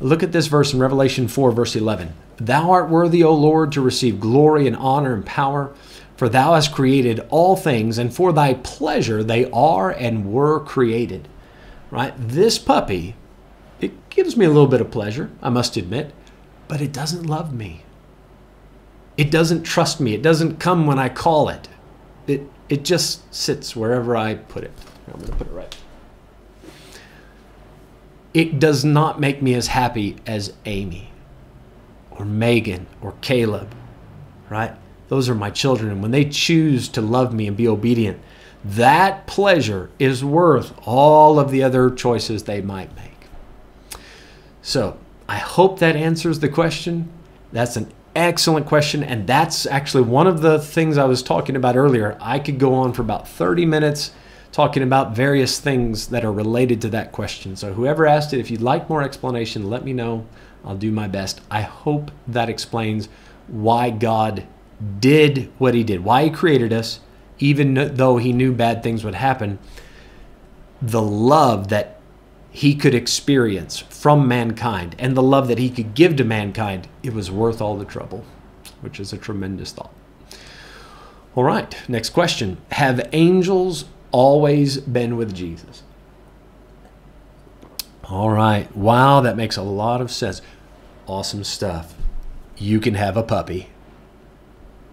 [0.00, 2.12] Look at this verse in Revelation 4, verse 11.
[2.38, 5.72] Thou art worthy, O Lord, to receive glory and honor and power,
[6.16, 11.28] for thou hast created all things, and for thy pleasure they are and were created.
[11.90, 12.14] Right?
[12.16, 13.14] This puppy,
[13.80, 16.12] it gives me a little bit of pleasure, I must admit,
[16.68, 17.84] but it doesn't love me.
[19.16, 20.14] It doesn't trust me.
[20.14, 21.68] It doesn't come when I call it.
[22.26, 24.72] It it just sits wherever I put it.
[25.06, 25.76] I'm going to put it right.
[28.34, 31.12] It does not make me as happy as Amy
[32.10, 33.72] or Megan or Caleb,
[34.50, 34.72] right?
[35.08, 35.92] Those are my children.
[35.92, 38.20] And when they choose to love me and be obedient,
[38.66, 43.28] that pleasure is worth all of the other choices they might make.
[44.60, 44.98] So
[45.28, 47.08] I hope that answers the question.
[47.52, 49.04] That's an excellent question.
[49.04, 52.18] And that's actually one of the things I was talking about earlier.
[52.20, 54.10] I could go on for about 30 minutes
[54.50, 57.54] talking about various things that are related to that question.
[57.56, 60.26] So, whoever asked it, if you'd like more explanation, let me know.
[60.64, 61.40] I'll do my best.
[61.50, 63.08] I hope that explains
[63.48, 64.46] why God
[64.98, 67.00] did what He did, why He created us,
[67.38, 69.58] even though He knew bad things would happen.
[70.80, 72.00] The love that
[72.50, 77.12] He could experience from mankind and the love that He could give to mankind, it
[77.12, 78.24] was worth all the trouble,
[78.80, 79.94] which is a tremendous thought.
[81.34, 82.56] All right, next question.
[82.72, 85.82] Have angels always been with Jesus?
[88.08, 88.74] All right.
[88.76, 90.40] Wow, that makes a lot of sense.
[91.06, 91.94] Awesome stuff.
[92.56, 93.68] You can have a puppy.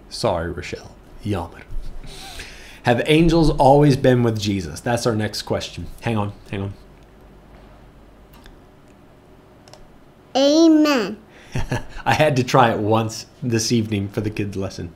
[0.10, 0.96] Sorry, Rochelle.
[1.22, 1.62] Yammer.
[2.84, 4.81] Have angels always been with Jesus?
[4.81, 5.88] That's our next question.
[6.01, 6.73] Hang on, hang on.
[10.36, 11.17] Amen.
[12.05, 14.93] I had to try it once this evening for the kids' lesson.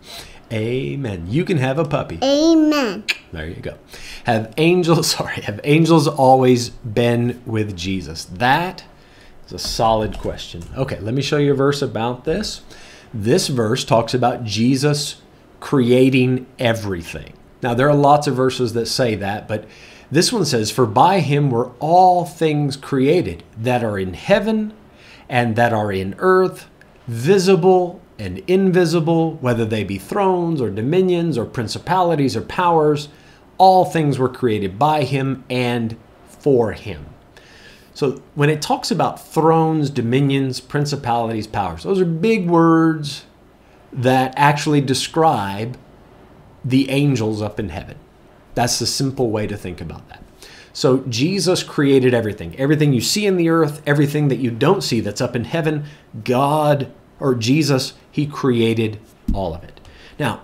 [0.52, 1.28] Amen.
[1.30, 2.20] You can have a puppy.
[2.24, 3.04] Amen.
[3.32, 3.78] There you go.
[4.26, 8.26] Have angels, sorry, have angels always been with Jesus?
[8.26, 8.84] That
[9.46, 10.64] is a solid question.
[10.76, 12.62] Okay, let me show you a verse about this.
[13.14, 15.22] This verse talks about Jesus
[15.60, 17.34] creating everything.
[17.62, 19.66] Now, there are lots of verses that say that, but
[20.12, 24.74] this one says, For by him were all things created that are in heaven
[25.28, 26.68] and that are in earth,
[27.08, 33.10] visible and invisible, whether they be thrones or dominions or principalities or powers.
[33.58, 35.98] All things were created by him and
[36.28, 37.06] for him.
[37.94, 43.26] So when it talks about thrones, dominions, principalities, powers, those are big words
[43.92, 45.78] that actually describe
[46.70, 47.98] the angels up in heaven.
[48.56, 50.24] That's the simple way to think about that.
[50.74, 52.56] So Jesus created everything.
[52.58, 55.86] Everything you see in the earth, everything that you don't see that's up in heaven,
[56.24, 59.00] God or Jesus, he created
[59.34, 59.80] all of it.
[60.20, 60.42] Now,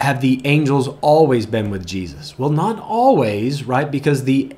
[0.00, 2.38] have the angels always been with Jesus?
[2.38, 3.90] Well, not always, right?
[3.90, 4.56] Because the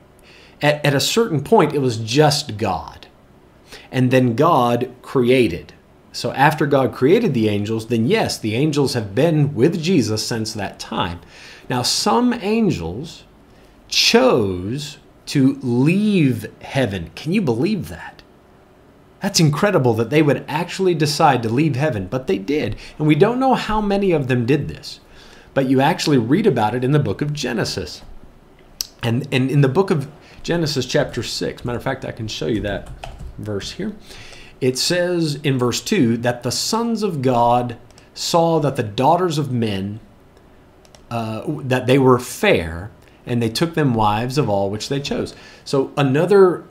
[0.62, 3.06] at, at a certain point it was just God.
[3.90, 5.73] And then God created.
[6.14, 10.52] So after God created the angels, then yes, the angels have been with Jesus since
[10.52, 11.20] that time.
[11.68, 13.24] Now, some angels
[13.88, 17.10] chose to leave heaven.
[17.16, 18.22] Can you believe that?
[19.20, 22.76] That's incredible that they would actually decide to leave heaven, but they did.
[22.96, 25.00] And we don't know how many of them did this,
[25.52, 28.02] but you actually read about it in the book of Genesis.
[29.02, 30.08] And, and in the book of
[30.44, 32.88] Genesis, chapter 6, matter of fact, I can show you that
[33.36, 33.96] verse here.
[34.60, 37.76] It says in verse 2 that the sons of God
[38.14, 40.00] saw that the daughters of men,
[41.10, 42.90] uh, that they were fair,
[43.26, 45.34] and they took them wives of all which they chose.
[45.64, 46.64] So another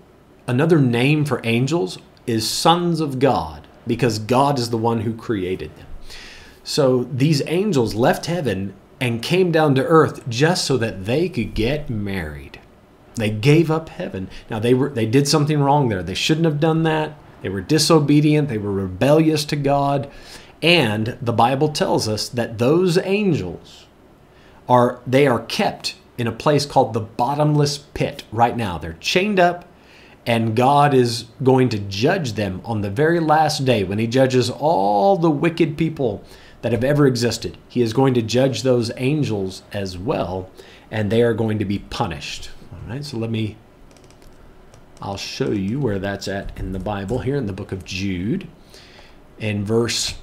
[0.48, 5.76] another name for angels is sons of God because God is the one who created
[5.76, 5.88] them.
[6.64, 11.54] So these angels left heaven and came down to earth just so that they could
[11.54, 12.60] get married.
[13.16, 14.30] They gave up heaven.
[14.50, 16.04] Now they were they did something wrong there.
[16.04, 17.18] They shouldn't have done that.
[17.44, 20.10] They were disobedient, they were rebellious to God,
[20.64, 23.86] and the Bible tells us that those angels
[24.68, 28.78] are they are kept in a place called the bottomless pit right now.
[28.78, 29.66] They're chained up
[30.26, 34.50] and God is going to judge them on the very last day when he judges
[34.50, 36.24] all the wicked people
[36.62, 37.58] that have ever existed.
[37.68, 40.50] He is going to judge those angels as well
[40.90, 42.52] and they are going to be punished.
[42.72, 43.04] All right?
[43.04, 43.58] So let me
[45.04, 48.48] I'll show you where that's at in the Bible here in the book of Jude
[49.38, 50.16] in verse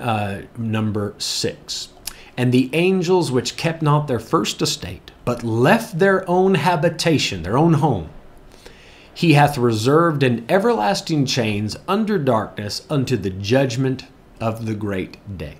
[0.00, 1.90] uh, number 6.
[2.34, 7.58] And the angels which kept not their first estate, but left their own habitation, their
[7.58, 8.08] own home,
[9.12, 14.06] he hath reserved in everlasting chains under darkness unto the judgment
[14.40, 15.58] of the great day.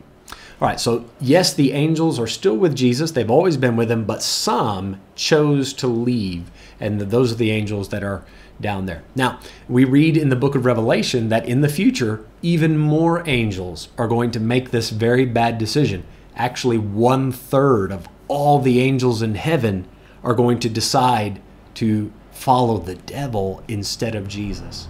[0.61, 3.13] All right, so yes, the angels are still with Jesus.
[3.13, 6.51] They've always been with him, but some chose to leave.
[6.81, 8.25] And those are the angels that are
[8.61, 9.05] down there.
[9.15, 9.39] Now,
[9.69, 14.09] we read in the book of Revelation that in the future, even more angels are
[14.09, 16.05] going to make this very bad decision.
[16.35, 19.87] Actually, one third of all the angels in heaven
[20.25, 21.41] are going to decide
[21.75, 24.89] to follow the devil instead of Jesus.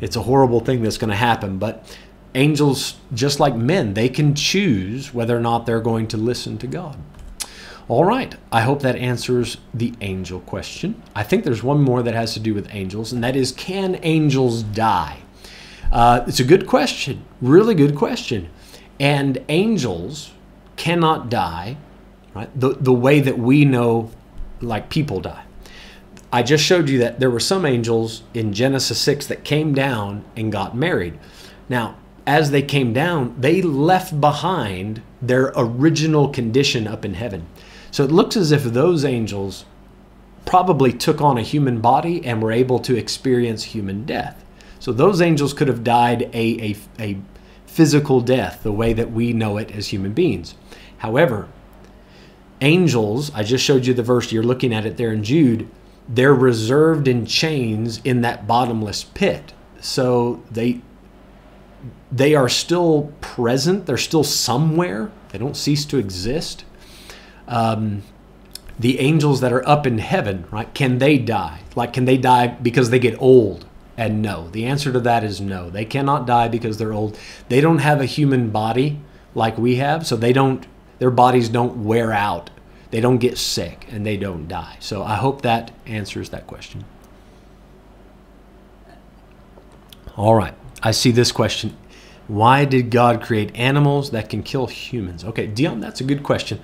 [0.00, 1.84] It's a horrible thing that's going to happen, but
[2.34, 6.66] angels, just like men, they can choose whether or not they're going to listen to
[6.66, 6.96] God.
[7.88, 11.02] All right, I hope that answers the angel question.
[11.16, 13.98] I think there's one more that has to do with angels, and that is can
[14.02, 15.18] angels die?
[15.90, 18.48] Uh, it's a good question, really good question.
[19.00, 20.32] And angels
[20.76, 21.78] cannot die,
[22.32, 22.48] right?
[22.58, 24.12] The, the way that we know,
[24.60, 25.44] like people die.
[26.32, 30.24] I just showed you that there were some angels in Genesis 6 that came down
[30.36, 31.18] and got married.
[31.68, 31.96] Now,
[32.26, 37.46] as they came down, they left behind their original condition up in heaven.
[37.90, 39.64] So it looks as if those angels
[40.46, 44.44] probably took on a human body and were able to experience human death.
[44.78, 47.18] So those angels could have died a, a, a
[47.66, 50.54] physical death, the way that we know it as human beings.
[50.98, 51.48] However,
[52.60, 55.68] angels, I just showed you the verse, you're looking at it there in Jude,
[56.08, 59.52] they're reserved in chains in that bottomless pit.
[59.80, 60.80] So they
[62.12, 63.86] they are still present.
[63.86, 65.10] They're still somewhere.
[65.30, 66.64] They don't cease to exist.
[67.46, 68.02] Um,
[68.78, 70.72] the angels that are up in heaven, right?
[70.74, 71.60] Can they die?
[71.76, 73.66] Like, can they die because they get old?
[73.96, 74.48] And no.
[74.48, 75.68] The answer to that is no.
[75.68, 77.18] They cannot die because they're old.
[77.48, 78.98] They don't have a human body
[79.34, 80.66] like we have, so they don't.
[80.98, 82.50] Their bodies don't wear out.
[82.90, 84.76] They don't get sick, and they don't die.
[84.80, 86.84] So I hope that answers that question.
[90.16, 90.54] All right.
[90.82, 91.76] I see this question
[92.30, 95.24] Why did God create animals that can kill humans?
[95.24, 96.60] Okay, Dion, that's a good question.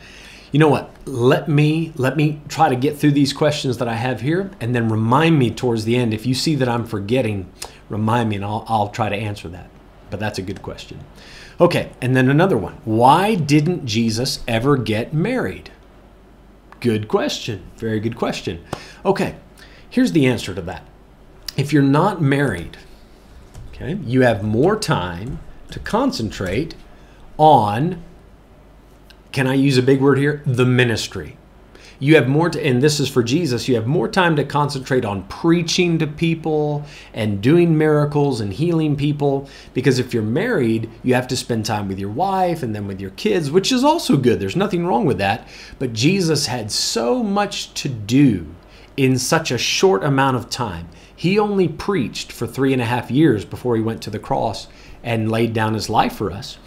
[0.53, 0.93] You know what?
[1.07, 4.77] Let me let me try to get through these questions that I have here, and
[4.77, 6.15] then remind me towards the end.
[6.15, 7.51] If you see that I'm forgetting,
[7.89, 9.69] remind me, and I'll, I'll try to answer that.
[10.09, 11.01] But that's a good question.
[11.61, 12.75] Okay, and then another one.
[12.85, 15.73] Why didn't Jesus ever get married?
[16.79, 17.65] Good question.
[17.77, 18.65] Very good question.
[19.05, 19.35] Okay,
[19.91, 20.85] here's the answer to that.
[21.57, 22.77] If you're not married,
[23.73, 25.41] okay, you have more time
[25.71, 26.75] to concentrate
[27.39, 28.03] on,
[29.33, 30.43] can I use a big word here?
[30.47, 31.37] The ministry.
[31.99, 35.05] You have more to, and this is for Jesus, you have more time to concentrate
[35.05, 39.49] on preaching to people and doing miracles and healing people.
[39.73, 43.01] Because if you're married, you have to spend time with your wife and then with
[43.01, 44.41] your kids, which is also good.
[44.41, 45.49] There's nothing wrong with that.
[45.79, 48.47] But Jesus had so much to do
[48.97, 50.89] in such a short amount of time.
[51.15, 54.69] He only preached for three and a half years before he went to the cross
[55.07, 56.59] and laid down his life for us.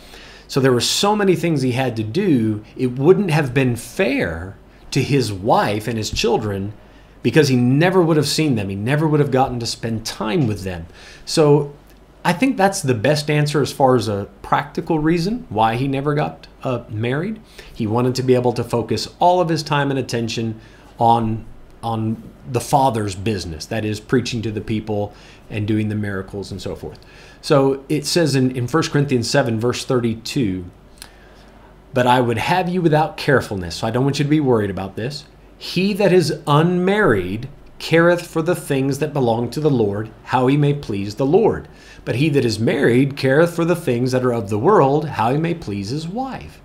[0.48, 4.58] So there were so many things he had to do, it wouldn't have been fair
[4.90, 6.74] to his wife and his children
[7.22, 8.70] because he never would have seen them.
[8.70, 10.88] He never would have gotten to spend time with them.
[11.26, 11.76] So
[12.26, 16.16] I think that's the best answer as far as a practical reason why he never
[16.16, 17.40] got uh, married.
[17.76, 20.60] He wanted to be able to focus all of his time and attention
[20.98, 21.46] on
[21.82, 22.22] on
[22.52, 25.14] the father's business that is preaching to the people
[25.50, 27.00] and doing the miracles and so forth
[27.42, 30.66] so it says in, in 1 corinthians 7 verse 32
[31.94, 33.78] but i would have you without carefulness.
[33.78, 35.26] So i don't want you to be worried about this.
[35.58, 40.58] He that is unmarried careth for the things that belong to the lord how he
[40.58, 41.68] may please the lord.
[42.06, 45.32] But he that is married careth for the things that are of the world how
[45.32, 46.62] he may please his wife.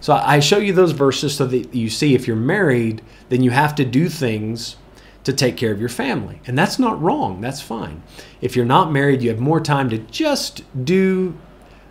[0.00, 3.00] So I show you those verses so that you see if you're married,
[3.30, 4.76] then you have to do things
[5.24, 6.40] to take care of your family.
[6.46, 8.02] And that's not wrong, that's fine.
[8.40, 11.36] If you're not married, you have more time to just do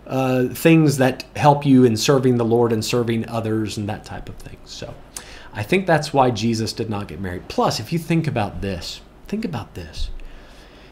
[0.06, 4.28] uh, things that help you in serving the Lord and serving others and that type
[4.28, 4.58] of thing.
[4.64, 4.94] So
[5.52, 7.48] I think that's why Jesus did not get married.
[7.48, 10.10] Plus, if you think about this, think about this.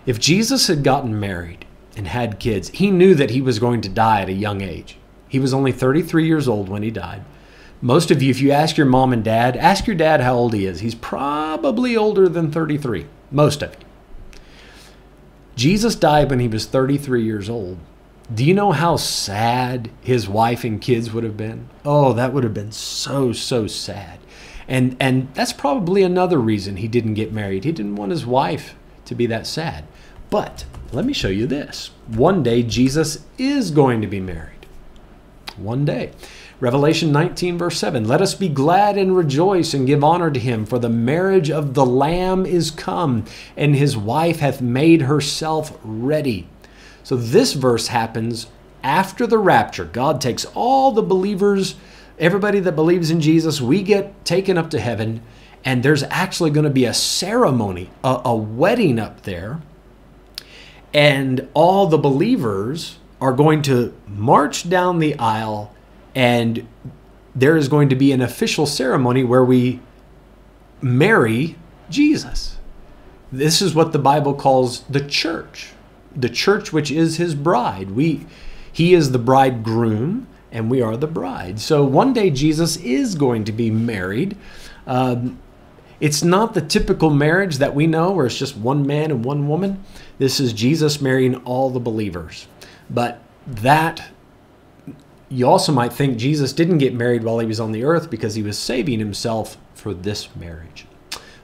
[0.06, 1.64] If Jesus had gotten married
[1.96, 4.96] and had kids, he knew that he was going to die at a young age.
[5.28, 7.24] He was only 33 years old when he died.
[7.84, 10.54] Most of you, if you ask your mom and dad, ask your dad how old
[10.54, 10.80] he is.
[10.80, 13.06] He's probably older than 33.
[13.32, 13.86] Most of you.
[15.56, 17.78] Jesus died when he was 33 years old.
[18.32, 21.68] Do you know how sad his wife and kids would have been?
[21.84, 24.20] Oh, that would have been so, so sad.
[24.68, 27.64] And, and that's probably another reason he didn't get married.
[27.64, 28.76] He didn't want his wife
[29.06, 29.84] to be that sad.
[30.30, 31.90] But let me show you this.
[32.06, 34.62] One day, Jesus is going to be married
[35.56, 36.12] one day.
[36.62, 40.64] Revelation 19, verse 7 Let us be glad and rejoice and give honor to him,
[40.64, 43.24] for the marriage of the Lamb is come,
[43.56, 46.48] and his wife hath made herself ready.
[47.02, 48.46] So this verse happens
[48.84, 49.86] after the rapture.
[49.86, 51.74] God takes all the believers,
[52.16, 55.20] everybody that believes in Jesus, we get taken up to heaven,
[55.64, 59.60] and there's actually going to be a ceremony, a, a wedding up there.
[60.94, 65.74] And all the believers are going to march down the aisle
[66.14, 66.66] and
[67.34, 69.80] there is going to be an official ceremony where we
[70.80, 71.56] marry
[71.88, 72.58] Jesus.
[73.30, 75.70] This is what the Bible calls the church.
[76.14, 77.92] The church which is his bride.
[77.92, 78.26] We
[78.70, 81.60] he is the bridegroom and we are the bride.
[81.60, 84.36] So one day Jesus is going to be married.
[84.86, 85.38] Um,
[86.00, 89.48] it's not the typical marriage that we know where it's just one man and one
[89.48, 89.82] woman.
[90.18, 92.48] This is Jesus marrying all the believers.
[92.90, 94.10] But that,
[95.32, 98.34] you also might think Jesus didn't get married while he was on the earth because
[98.34, 100.86] he was saving himself for this marriage.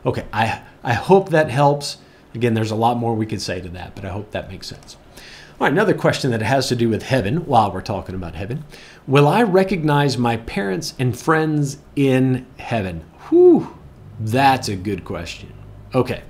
[0.05, 1.97] Okay, I, I hope that helps.
[2.34, 4.66] Again, there's a lot more we could say to that, but I hope that makes
[4.66, 4.97] sense.
[5.16, 8.64] All right, another question that has to do with heaven while we're talking about heaven.
[9.07, 13.01] Will I recognize my parents and friends in heaven?
[13.28, 13.76] Whew,
[14.20, 15.53] that's a good question.
[15.95, 16.22] Okay,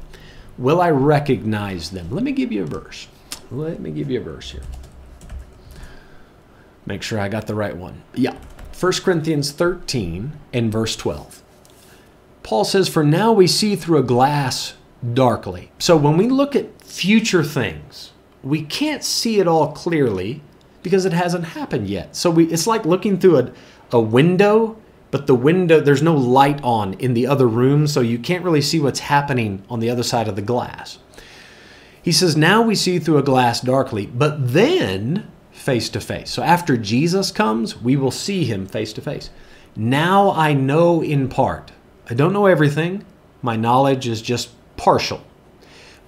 [0.57, 2.09] will I recognize them?
[2.11, 3.09] Let me give you a verse.
[3.51, 4.63] Let me give you a verse here.
[6.89, 8.03] Make sure I got the right one.
[8.15, 8.35] Yeah.
[8.81, 11.43] 1 Corinthians 13 and verse 12.
[12.43, 14.73] Paul says, For now we see through a glass
[15.13, 15.71] darkly.
[15.79, 18.13] So when we look at future things,
[18.43, 20.41] we can't see it all clearly
[20.83, 22.17] because it hasn't happened yet.
[22.17, 23.53] So we, it's like looking through a,
[23.93, 24.79] a window,
[25.11, 28.63] but the window, there's no light on in the other room, so you can't really
[28.63, 30.99] see what's happening on the other side of the glass.
[32.01, 35.31] He says, Now we see through a glass darkly, but then
[35.69, 36.31] face to face.
[36.31, 39.29] So after Jesus comes, we will see him face to face.
[39.77, 41.73] Now I know in part.
[42.09, 43.05] I don't know everything.
[43.43, 44.49] My knowledge is just
[44.79, 45.23] partial.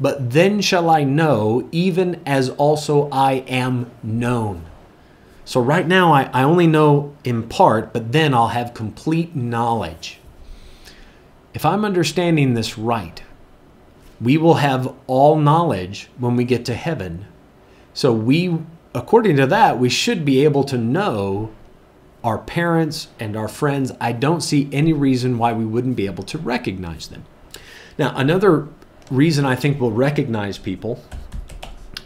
[0.01, 4.65] But then shall I know, even as also I am known.
[5.45, 10.21] So right now, I, I only know in part, but then I'll have complete knowledge.
[11.53, 13.23] If I'm understanding this right,
[14.23, 17.27] we will have all knowledge when we get to heaven.
[17.93, 18.57] So we,
[18.95, 21.51] according to that, we should be able to know
[22.23, 23.93] our parents and our friends.
[24.01, 27.25] I don't see any reason why we wouldn't be able to recognize them.
[27.99, 28.69] Now, another
[29.11, 31.03] reason I think we'll recognize people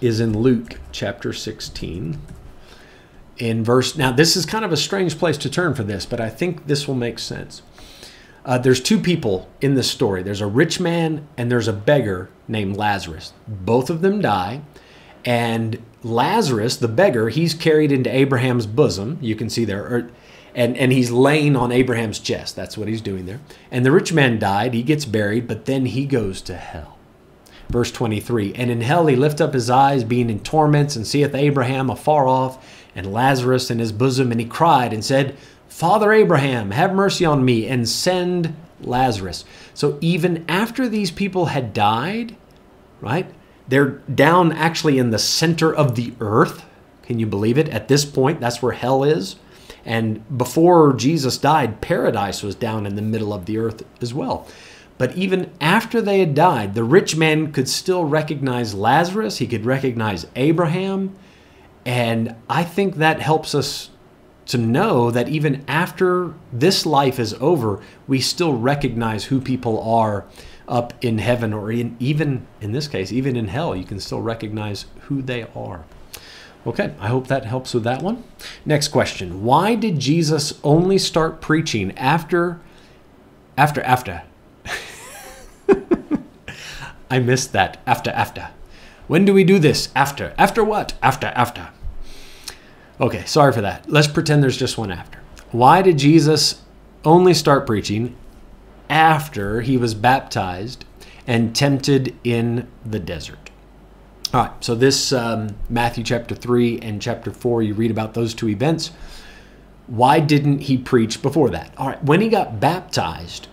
[0.01, 2.19] is in Luke chapter 16.
[3.39, 6.21] In verse, now this is kind of a strange place to turn for this, but
[6.21, 7.63] I think this will make sense.
[8.45, 12.29] Uh, there's two people in this story there's a rich man and there's a beggar
[12.47, 13.33] named Lazarus.
[13.49, 14.61] Both of them die.
[15.25, 19.19] And Lazarus, the beggar, he's carried into Abraham's bosom.
[19.21, 19.83] You can see there.
[19.83, 20.11] Or,
[20.55, 22.55] and, and he's laying on Abraham's chest.
[22.55, 23.41] That's what he's doing there.
[23.71, 24.75] And the rich man died.
[24.75, 26.99] He gets buried, but then he goes to hell.
[27.69, 31.35] Verse 23 And in hell he lift up his eyes, being in torments, and seeth
[31.35, 34.31] Abraham afar off, and Lazarus in his bosom.
[34.31, 35.37] And he cried and said,
[35.69, 39.45] Father Abraham, have mercy on me, and send Lazarus.
[39.73, 42.37] So even after these people had died,
[43.01, 43.29] right?
[43.69, 46.65] They're down actually in the center of the earth.
[47.03, 47.69] Can you believe it?
[47.69, 49.37] At this point, that's where hell is.
[49.85, 54.47] And before Jesus died, paradise was down in the middle of the earth as well.
[54.97, 59.65] But even after they had died, the rich man could still recognize Lazarus, he could
[59.65, 61.15] recognize Abraham.
[61.85, 63.91] And I think that helps us
[64.47, 70.25] to know that even after this life is over, we still recognize who people are
[70.69, 74.21] up in heaven or in, even in this case, even in hell, you can still
[74.21, 75.85] recognize who they are.
[76.67, 78.25] Okay, I hope that helps with that one.
[78.65, 79.45] Next question.
[79.45, 82.61] Why did Jesus only start preaching after
[83.57, 84.23] after after?
[87.11, 87.81] I missed that.
[87.87, 88.49] After after.
[89.07, 89.91] When do we do this?
[89.95, 90.33] After.
[90.39, 90.95] After what?
[91.03, 91.69] After after.
[93.01, 93.91] Okay, sorry for that.
[93.91, 95.19] Let's pretend there's just one after.
[95.51, 96.63] Why did Jesus
[97.05, 98.17] only start preaching
[98.89, 100.85] after he was baptized
[101.27, 103.51] and tempted in the desert?
[104.33, 108.35] All right, so this um, Matthew chapter 3 and chapter 4, you read about those
[108.35, 108.91] two events.
[109.87, 111.73] Why didn't he preach before that?
[111.77, 113.49] All right, when he got baptized,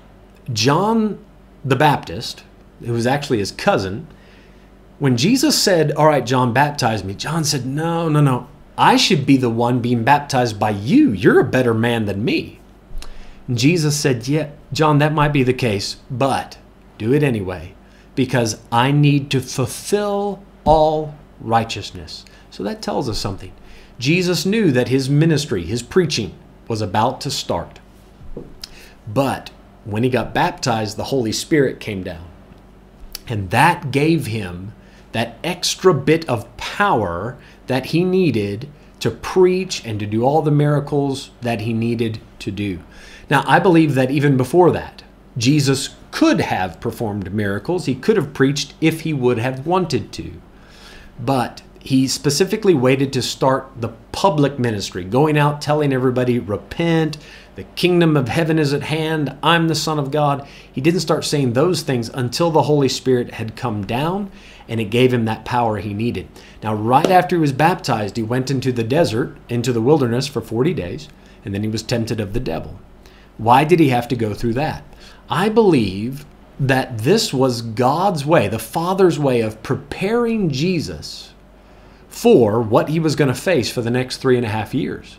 [0.52, 1.24] John
[1.64, 2.44] the Baptist,
[2.84, 4.08] who was actually his cousin,
[4.98, 8.48] when Jesus said, All right, John, baptize me, John said, No, no, no.
[8.78, 11.12] I should be the one being baptized by you.
[11.12, 12.61] You're a better man than me.
[13.58, 16.58] Jesus said, Yeah, John, that might be the case, but
[16.97, 17.74] do it anyway,
[18.16, 22.26] because I need to fulfill all righteousness.
[22.49, 23.52] So that tells us something.
[23.97, 26.36] Jesus knew that his ministry, his preaching,
[26.68, 27.80] was about to start.
[29.08, 29.52] But
[29.84, 32.28] when he got baptized, the Holy Spirit came down.
[33.28, 34.74] And that gave him
[35.12, 37.38] that extra bit of power
[37.68, 42.52] that he needed to preach and to do all the miracles that he needed to
[42.52, 42.80] do.
[43.32, 45.04] Now, I believe that even before that,
[45.38, 47.86] Jesus could have performed miracles.
[47.86, 50.34] He could have preached if he would have wanted to.
[51.18, 57.18] But he specifically waited to start the public ministry, going out telling everybody, repent,
[57.56, 60.46] the kingdom of heaven is at hand, I'm the Son of God.
[60.70, 64.30] He didn't start saying those things until the Holy Spirit had come down
[64.68, 66.28] and it gave him that power he needed.
[66.62, 70.42] Now, right after he was baptized, he went into the desert, into the wilderness for
[70.42, 71.08] 40 days,
[71.46, 72.78] and then he was tempted of the devil.
[73.42, 74.84] Why did he have to go through that?
[75.28, 76.26] I believe
[76.60, 81.34] that this was God's way, the Father's way of preparing Jesus
[82.08, 85.18] for what he was going to face for the next three and a half years.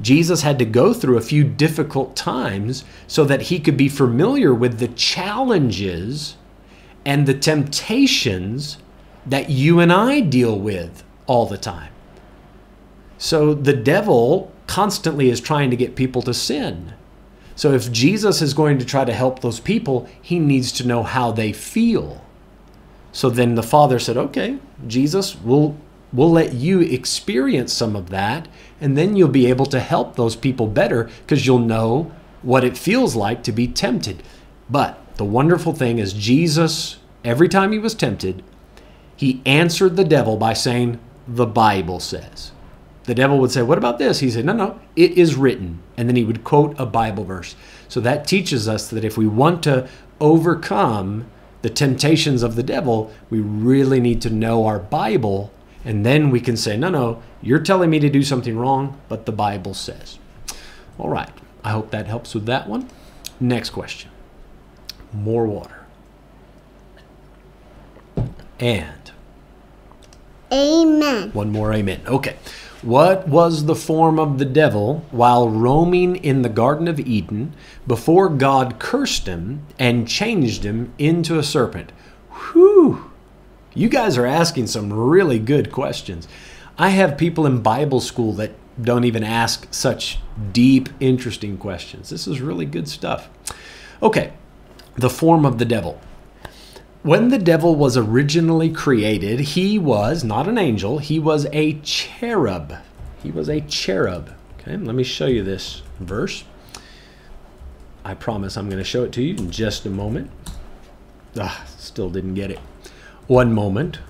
[0.00, 4.54] Jesus had to go through a few difficult times so that he could be familiar
[4.54, 6.38] with the challenges
[7.04, 8.78] and the temptations
[9.26, 11.92] that you and I deal with all the time.
[13.18, 16.94] So the devil constantly is trying to get people to sin.
[17.58, 21.02] So if Jesus is going to try to help those people, he needs to know
[21.02, 22.22] how they feel.
[23.10, 25.74] So then the father said, "Okay, Jesus, we'll
[26.12, 28.46] we'll let you experience some of that
[28.80, 32.78] and then you'll be able to help those people better because you'll know what it
[32.78, 34.22] feels like to be tempted."
[34.70, 38.44] But the wonderful thing is Jesus every time he was tempted,
[39.16, 42.52] he answered the devil by saying, "The Bible says."
[43.08, 44.20] The devil would say, What about this?
[44.20, 45.80] He said, No, no, it is written.
[45.96, 47.56] And then he would quote a Bible verse.
[47.88, 49.88] So that teaches us that if we want to
[50.20, 51.24] overcome
[51.62, 55.50] the temptations of the devil, we really need to know our Bible.
[55.86, 59.24] And then we can say, No, no, you're telling me to do something wrong, but
[59.24, 60.18] the Bible says.
[60.98, 61.30] All right.
[61.64, 62.88] I hope that helps with that one.
[63.40, 64.10] Next question
[65.12, 65.86] more water.
[68.60, 69.12] And
[70.52, 71.30] Amen.
[71.32, 72.02] one more amen.
[72.06, 72.36] Okay.
[72.88, 77.52] What was the form of the devil while roaming in the Garden of Eden
[77.86, 81.92] before God cursed him and changed him into a serpent?
[82.30, 83.10] Whew!
[83.74, 86.26] You guys are asking some really good questions.
[86.78, 90.18] I have people in Bible school that don't even ask such
[90.52, 92.08] deep, interesting questions.
[92.08, 93.28] This is really good stuff.
[94.02, 94.32] Okay,
[94.96, 96.00] the form of the devil.
[97.02, 102.74] When the devil was originally created, he was not an angel, he was a cherub.
[103.22, 104.34] He was a cherub.
[104.58, 106.44] Okay, let me show you this verse.
[108.04, 110.30] I promise I'm going to show it to you in just a moment.
[111.38, 112.58] Ah, still didn't get it.
[113.28, 114.00] One moment.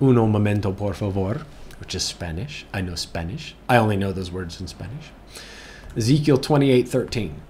[0.00, 1.44] Uno momento, por favor,
[1.80, 2.66] which is Spanish.
[2.72, 3.56] I know Spanish.
[3.68, 5.10] I only know those words in Spanish.
[5.96, 7.40] Ezekiel 28 13.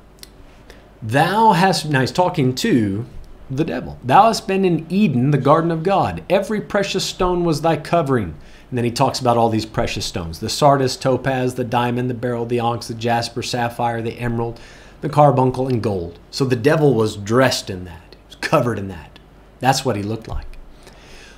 [1.03, 3.05] Thou hast, now he's talking to
[3.51, 3.99] the devil.
[4.05, 6.23] Thou hast been in Eden, the garden of God.
[6.29, 8.35] Every precious stone was thy covering.
[8.71, 12.15] And then he talks about all these precious stones the sardius, topaz, the diamond, the
[12.15, 14.61] beryl, the onyx, the jasper, sapphire, the emerald,
[15.01, 16.19] the carbuncle, and gold.
[16.31, 19.19] So the devil was dressed in that, he was covered in that.
[19.61, 20.59] That's what he looked like.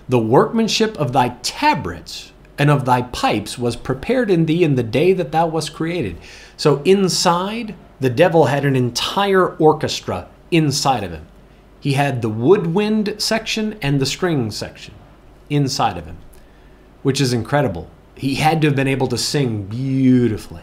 [0.09, 4.83] The workmanship of thy tabrets and of thy pipes was prepared in thee in the
[4.83, 6.19] day that thou wast created.
[6.57, 11.27] So inside, the devil had an entire orchestra inside of him.
[11.81, 14.95] He had the woodwind section and the string section
[15.49, 16.19] inside of him,
[17.03, 17.91] which is incredible.
[18.15, 20.63] He had to have been able to sing beautifully.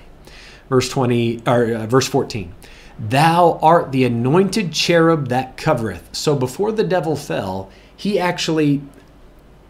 [0.70, 2.54] Verse 20 or uh, verse 14.
[3.00, 6.16] Thou art the anointed cherub that covereth.
[6.16, 8.82] So before the devil fell, he actually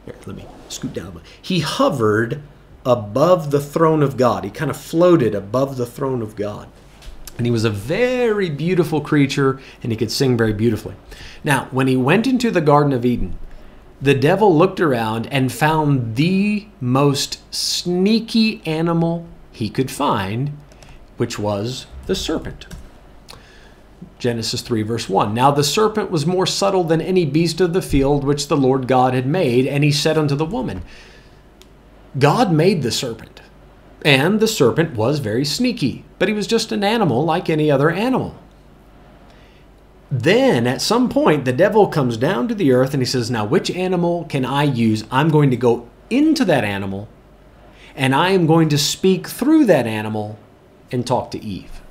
[0.08, 1.22] here, let me scoot down.
[1.42, 2.42] He hovered
[2.86, 4.46] above the throne of God.
[4.46, 6.70] He kind of floated above the throne of God.
[7.38, 10.96] And he was a very beautiful creature and he could sing very beautifully.
[11.44, 13.38] Now, when he went into the Garden of Eden,
[14.02, 20.56] the devil looked around and found the most sneaky animal he could find,
[21.18, 22.68] which was the serpent.
[24.20, 25.34] Genesis 3, verse 1.
[25.34, 28.88] Now the serpent was more subtle than any beast of the field which the Lord
[28.88, 30.82] God had made, and he said unto the woman,
[32.18, 33.42] God made the serpent,
[34.08, 37.92] and the serpent was very sneaky, but he was just an animal like any other
[37.92, 38.34] animal.
[40.10, 43.44] Then at some point, the devil comes down to the earth and he says, Now,
[43.44, 45.04] which animal can I use?
[45.12, 47.10] I'm going to go into that animal
[47.98, 50.40] and I am going to speak through that animal
[50.90, 51.82] and talk to Eve.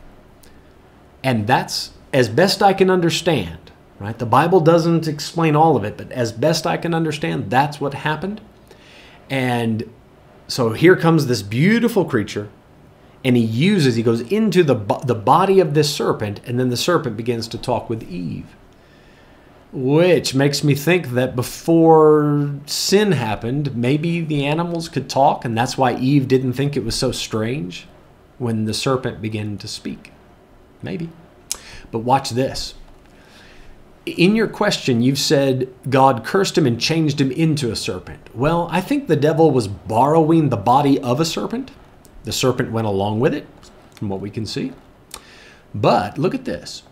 [1.22, 4.18] And that's as best I can understand, right?
[4.18, 7.92] The Bible doesn't explain all of it, but as best I can understand, that's what
[7.92, 8.40] happened.
[9.28, 9.92] And
[10.48, 12.48] so here comes this beautiful creature,
[13.24, 14.74] and he uses, he goes into the,
[15.04, 18.54] the body of this serpent, and then the serpent begins to talk with Eve.
[19.72, 25.76] Which makes me think that before sin happened, maybe the animals could talk, and that's
[25.76, 27.88] why Eve didn't think it was so strange
[28.38, 30.12] when the serpent began to speak.
[30.82, 31.10] Maybe.
[31.90, 32.74] But watch this.
[34.06, 38.20] In your question, you've said God cursed him and changed him into a serpent.
[38.32, 41.72] Well, I think the devil was borrowing the body of a serpent.
[42.22, 43.46] The serpent went along with it,
[43.96, 44.72] from what we can see.
[45.74, 46.84] But look at this.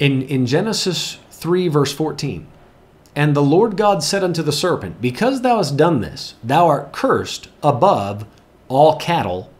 [0.00, 2.48] In, in Genesis 3, verse 14,
[3.14, 6.92] and the Lord God said unto the serpent, Because thou hast done this, thou art
[6.92, 8.26] cursed above
[8.68, 9.50] all cattle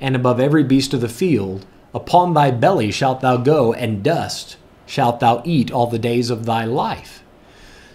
[0.00, 1.66] and above every beast of the field.
[1.92, 4.56] Upon thy belly shalt thou go, and dust
[4.90, 7.22] shalt thou eat all the days of thy life.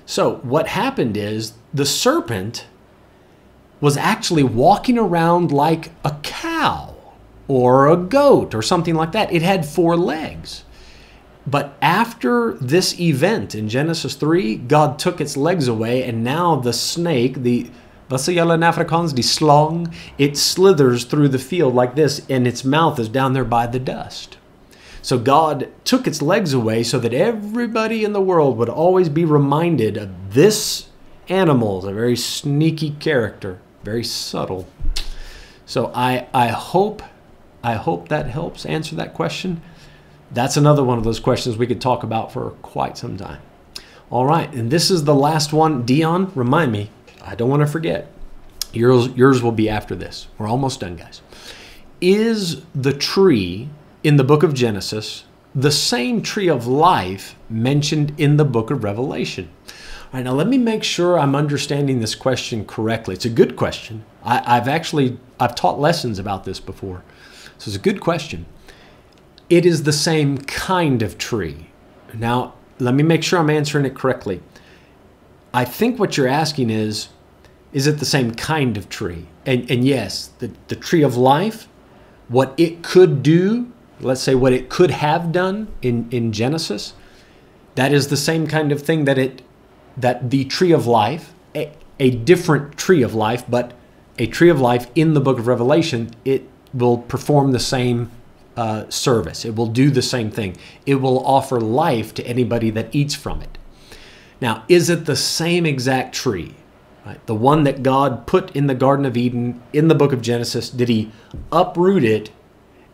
[0.06, 2.68] So, what happened is the serpent
[3.82, 6.96] was actually walking around like a cow
[7.50, 9.34] or a goat or something like that.
[9.34, 10.64] It had four legs.
[11.46, 16.74] But after this event in Genesis 3, God took its legs away, and now the
[16.74, 17.70] snake, the
[18.10, 19.16] säger in?
[19.16, 19.94] Die slang.
[20.18, 23.80] It slithers through the field like this, and its mouth is down there by the
[23.80, 24.38] dust.
[25.06, 29.24] So God took its legs away so that everybody in the world would always be
[29.24, 30.88] reminded of this
[31.30, 34.68] animal a very sneaky character, very subtle.
[35.68, 37.04] So I I hope
[37.64, 39.62] I hope that helps answer that question.
[40.32, 43.44] That's another one of those questions we could talk about for quite some time.
[44.10, 45.84] All right, and this is the last one.
[45.84, 46.90] Dion, remind me.
[47.22, 48.12] I don't want to forget.
[48.74, 50.30] Yours, yours will be after this.
[50.40, 51.22] We're almost done, guys.
[52.02, 53.70] Is the tree
[54.06, 55.26] in the book of Genesis
[55.56, 59.50] the same tree of life mentioned in the book of Revelation?
[59.68, 59.74] All
[60.14, 63.16] right, now let me make sure I'm understanding this question correctly.
[63.16, 64.06] It's a good question.
[64.24, 67.04] I, I've actually I've taught lessons about this before,
[67.58, 68.46] so it's a good question.
[69.50, 71.70] It is the same kind of tree.
[72.14, 74.40] Now, let me make sure I'm answering it correctly.
[75.52, 77.10] I think what you're asking is
[77.74, 79.26] is it the same kind of tree?
[79.48, 81.68] And, and yes, the, the tree of life,
[82.28, 86.94] what it could do, let's say what it could have done in, in Genesis,
[87.76, 89.42] that is the same kind of thing that it
[89.98, 93.74] that the tree of life, a, a different tree of life, but
[94.18, 98.12] a tree of life in the book of Revelation, it will perform the same
[98.58, 99.46] uh, service.
[99.46, 100.58] It will do the same thing.
[100.86, 103.58] It will offer life to anybody that eats from it.
[104.42, 106.56] Now, is it the same exact tree?
[107.06, 107.26] Right?
[107.26, 110.70] The one that God put in the Garden of Eden in the book of Genesis,
[110.70, 111.12] did he
[111.52, 112.32] uproot it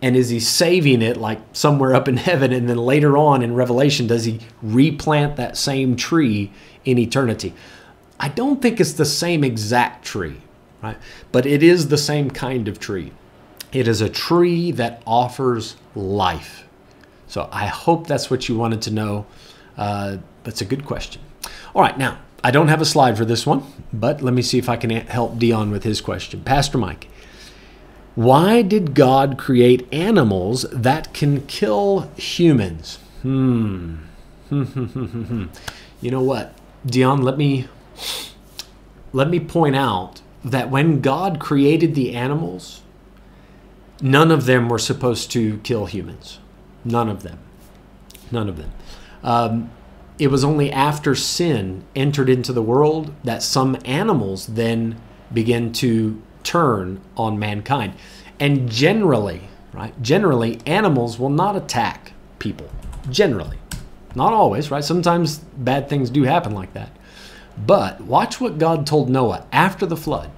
[0.02, 2.52] and is he saving it like somewhere up in heaven?
[2.52, 6.52] And then later on in Revelation, does he replant that same tree
[6.86, 7.54] in eternity?
[8.20, 10.41] I don't think it's the same exact tree,
[10.82, 10.97] right?
[11.32, 13.12] But it is the same kind of tree.
[13.72, 16.68] It is a tree that offers life.
[17.28, 19.26] So I hope that's what you wanted to know.
[19.78, 21.22] Uh, that's a good question.
[21.74, 24.58] All right, now I don't have a slide for this one, but let me see
[24.58, 26.41] if I can help Dion with his question.
[26.41, 27.08] Pastor Mike,
[28.16, 32.97] why did God create animals that can kill humans?
[33.22, 33.97] Hmm.
[34.51, 36.53] you know what,
[36.86, 37.22] Dion?
[37.22, 37.68] Let me
[39.14, 42.82] let me point out that when God created the animals,
[44.01, 46.39] none of them were supposed to kill humans.
[46.84, 47.39] None of them.
[48.32, 48.72] None of them.
[49.24, 49.72] Um,
[50.18, 54.99] it was only after sin entered into the world that some animals then
[55.34, 57.93] began to turn on mankind.
[58.39, 59.41] And generally,
[59.73, 62.69] right, generally, animals will not attack people.
[63.09, 63.57] Generally.
[64.15, 64.83] Not always, right?
[64.83, 66.91] Sometimes bad things do happen like that.
[67.57, 70.31] But watch what God told Noah after the flood.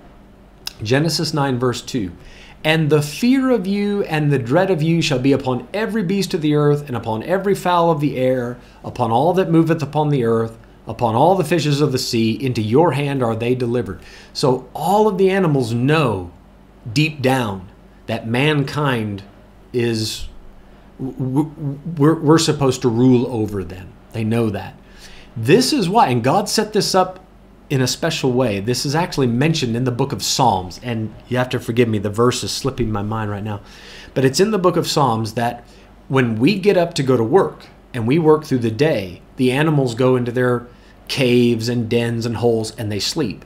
[0.81, 2.11] Genesis 9, verse 2.
[2.63, 6.33] And the fear of you and the dread of you shall be upon every beast
[6.33, 10.09] of the earth, and upon every fowl of the air, upon all that moveth upon
[10.09, 10.57] the earth,
[10.87, 12.33] upon all the fishes of the sea.
[12.33, 14.01] Into your hand are they delivered.
[14.33, 16.31] So all of the animals know
[16.91, 17.69] deep down
[18.07, 19.23] that mankind
[19.71, 20.27] is,
[20.99, 23.93] we're, we're supposed to rule over them.
[24.11, 24.75] They know that.
[25.35, 27.19] This is why, and God set this up
[27.69, 28.59] in a special way.
[28.59, 31.97] This is actually mentioned in the book of Psalms, and you have to forgive me,
[31.97, 33.61] the verse is slipping my mind right now.
[34.13, 35.65] But it's in the book of Psalms that
[36.07, 39.51] when we get up to go to work and we work through the day, the
[39.51, 40.67] animals go into their
[41.07, 43.45] caves and dens and holes and they sleep.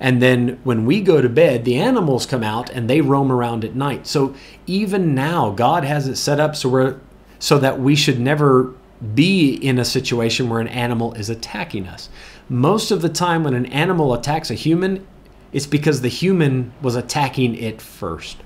[0.00, 3.64] And then when we go to bed, the animals come out and they roam around
[3.64, 4.06] at night.
[4.06, 4.34] So
[4.66, 7.00] even now, God has it set up so we're
[7.38, 8.74] so that we should never
[9.14, 12.08] be in a situation where an animal is attacking us.
[12.48, 15.06] Most of the time, when an animal attacks a human,
[15.52, 18.38] it's because the human was attacking it first.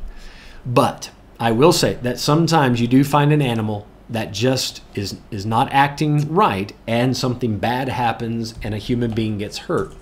[0.66, 5.44] But I will say that sometimes you do find an animal that just is, is
[5.44, 9.94] not acting right and something bad happens and a human being gets hurt.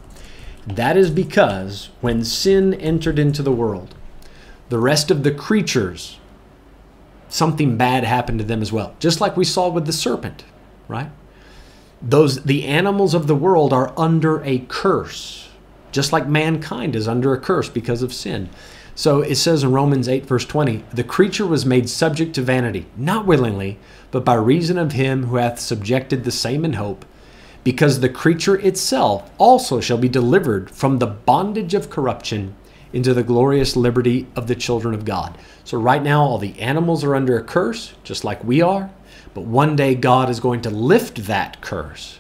[0.67, 3.95] That is because when sin entered into the world,
[4.69, 6.19] the rest of the creatures
[7.29, 8.95] something bad happened to them as well.
[8.99, 10.45] Just like we saw with the serpent,
[10.89, 11.11] right?
[12.01, 15.49] Those the animals of the world are under a curse,
[15.93, 18.49] just like mankind is under a curse because of sin.
[18.97, 22.87] So it says in Romans 8, verse 20, the creature was made subject to vanity,
[22.97, 23.79] not willingly,
[24.11, 27.05] but by reason of him who hath subjected the same in hope,
[27.63, 32.57] because the creature itself also shall be delivered from the bondage of corruption
[32.95, 35.37] into the glorious liberty of the children of God.
[35.63, 38.91] So, right now, all the animals are under a curse, just like we are,
[39.35, 42.19] but one day God is going to lift that curse.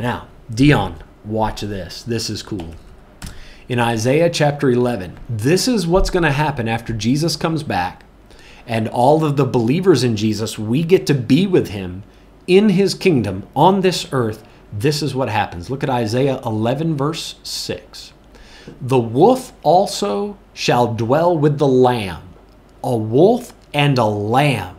[0.00, 2.02] Now, Dion, watch this.
[2.02, 2.74] This is cool.
[3.68, 8.04] In Isaiah chapter 11, this is what's going to happen after Jesus comes back
[8.64, 12.04] and all of the believers in Jesus, we get to be with him
[12.46, 14.46] in his kingdom on this earth.
[14.72, 15.68] This is what happens.
[15.68, 18.12] Look at Isaiah 11, verse 6.
[18.80, 22.22] The wolf also shall dwell with the lamb.
[22.84, 24.76] A wolf and a lamb.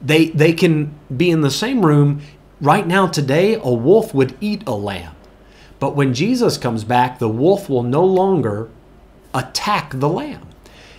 [0.00, 2.22] They, they can be in the same room.
[2.60, 5.15] Right now, today, a wolf would eat a lamb.
[5.86, 8.68] But when Jesus comes back, the wolf will no longer
[9.32, 10.48] attack the lamb.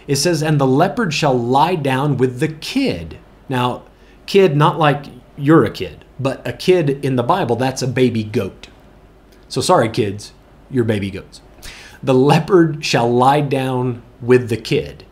[0.08, 3.18] It says, and the leopard shall lie down with the kid.
[3.50, 3.84] Now,
[4.28, 8.24] kid, not like you're a kid, but a kid in the Bible, that's a baby
[8.24, 8.70] goat.
[9.50, 10.32] So sorry, kids,
[10.72, 11.42] you're baby goats.
[12.02, 15.04] The leopard shall lie down with the kid.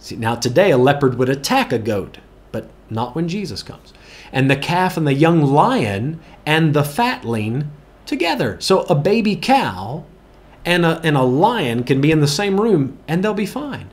[0.00, 2.18] See, now today a leopard would attack a goat,
[2.50, 3.94] but not when Jesus comes.
[4.32, 7.70] And the calf and the young lion and the fatling
[8.10, 8.56] together.
[8.60, 10.04] So a baby cow
[10.66, 13.88] and a, and a lion can be in the same room and they'll be fine.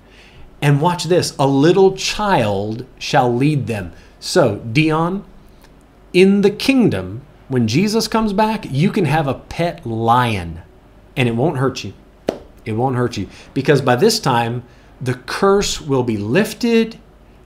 [0.60, 3.94] And watch this a little child shall lead them.
[4.20, 5.24] So, Dion,
[6.14, 10.62] in the kingdom, when Jesus comes back, you can have a pet lion
[11.16, 11.94] and it won't hurt you
[12.66, 13.30] It won't hurt you.
[13.54, 14.64] Because by this time,
[15.00, 17.00] the curse will be lifted,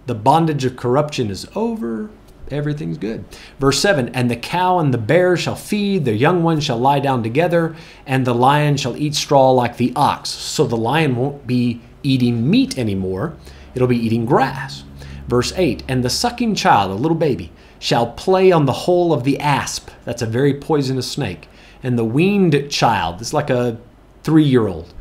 [0.05, 2.09] the bondage of corruption is over,
[2.51, 3.23] everything's good.
[3.59, 6.99] Verse 7 And the cow and the bear shall feed, their young ones shall lie
[6.99, 7.75] down together,
[8.05, 10.29] and the lion shall eat straw like the ox.
[10.29, 13.35] So the lion won't be eating meat anymore,
[13.75, 14.83] it'll be eating grass.
[15.27, 19.23] Verse 8 And the sucking child, a little baby, shall play on the hole of
[19.23, 19.89] the asp.
[20.05, 21.47] That's a very poisonous snake.
[21.83, 23.79] And the weaned child, it's like a
[24.23, 24.93] three year old,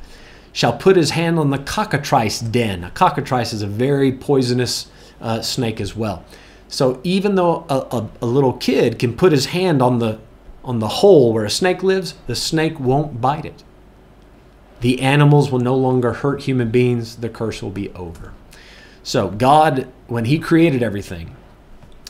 [0.53, 2.84] shall put his hand on the cockatrice den.
[2.84, 4.90] A cockatrice is a very poisonous
[5.20, 6.24] uh, snake as well.
[6.71, 10.18] So even though a, a, a little kid can put his hand on the
[10.62, 13.64] on the hole where a snake lives, the snake won't bite it.
[14.81, 17.16] The animals will no longer hurt human beings.
[17.16, 18.33] The curse will be over.
[19.03, 21.35] So God, when He created everything,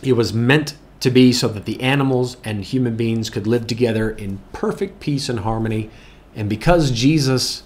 [0.02, 4.10] it was meant to be so that the animals and human beings could live together
[4.10, 5.90] in perfect peace and harmony.
[6.34, 7.62] And because Jesus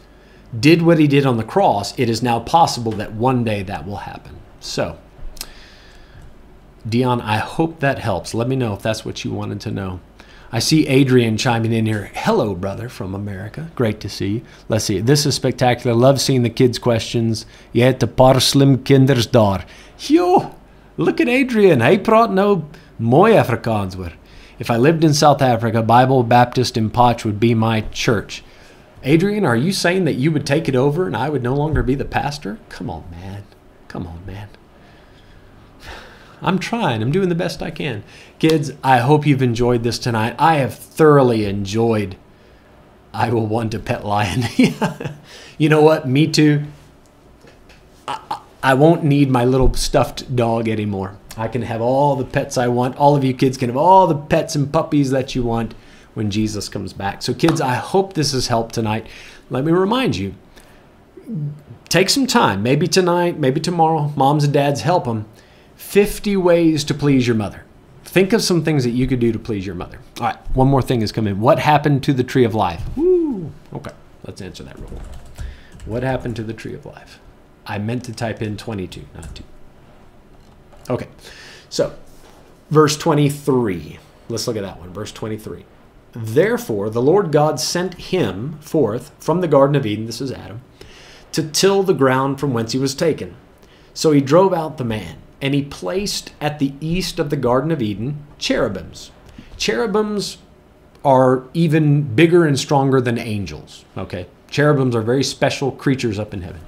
[0.59, 3.87] did what he did on the cross, it is now possible that one day that
[3.87, 4.37] will happen.
[4.61, 4.99] So,
[6.87, 8.35] Dion, I hope that helps.
[8.35, 10.01] Let me know if that's what you wanted to know.
[10.53, 12.11] I see Adrian chiming in here.
[12.15, 13.71] Hello, brother from America.
[13.75, 14.43] Great to see you.
[14.69, 15.01] Let's see.
[15.01, 15.97] This is spectacular.
[15.97, 17.47] Love seeing the kids' questions.
[17.73, 19.65] Je het een paar slim kinders daar.
[19.97, 20.53] Yo,
[20.95, 21.81] look at Adrian.
[21.81, 22.61] Hij praat nou
[22.97, 24.13] mooi Afrikaans hoor.
[24.59, 28.43] If I lived in South Africa, Bible Baptist in Potch would be my church.
[29.03, 31.83] Adrian, are you saying that you would take it over and I would no longer
[31.83, 32.59] be the pastor?
[32.69, 33.43] Come on, man.
[33.89, 34.49] Come on, man.
[36.43, 37.03] I'm trying.
[37.03, 38.03] I'm doing the best I can.
[38.39, 40.35] Kids, I hope you've enjoyed this tonight.
[40.39, 42.17] I have thoroughly enjoyed
[43.13, 44.45] I Will Want a Pet Lion.
[45.59, 46.09] you know what?
[46.09, 46.65] Me too.
[48.09, 51.17] I, I- won't need my little stuffed dog anymore.
[51.37, 52.97] I can have all the pets I want.
[52.97, 55.75] All of you kids can have all the pets and puppies that you want
[56.15, 57.23] when Jesus comes back.
[57.23, 59.07] So, kids, I hope this has helped tonight.
[59.51, 60.35] Let me remind you
[61.89, 64.13] take some time, maybe tonight, maybe tomorrow.
[64.17, 65.27] Moms and dads, help them.
[65.85, 67.65] 50 ways to please your mother.
[68.03, 70.01] Think of some things that you could do to please your mother.
[70.19, 71.41] All right, one more thing has come in.
[71.41, 72.83] What happened to the tree of life?
[72.97, 73.53] Woo.
[73.73, 73.93] Okay,
[74.25, 75.47] let's answer that real quick.
[75.87, 77.21] What happened to the tree of life?
[77.67, 79.45] I meant to type in 22, not 2.
[80.91, 81.09] Okay,
[81.69, 81.95] so
[82.71, 83.99] verse 23.
[84.29, 84.93] Let's look at that one.
[84.93, 85.65] Verse 23.
[86.13, 90.63] Therefore, the Lord God sent him forth from the Garden of Eden, this is Adam,
[91.33, 93.37] to till the ground from whence he was taken.
[93.93, 97.71] So he drove out the man, and he placed at the east of the Garden
[97.71, 99.11] of Eden cherubims.
[99.59, 100.39] Cherubims
[101.05, 103.85] are even bigger and stronger than angels.
[103.95, 106.63] Okay, cherubims are very special creatures up in heaven.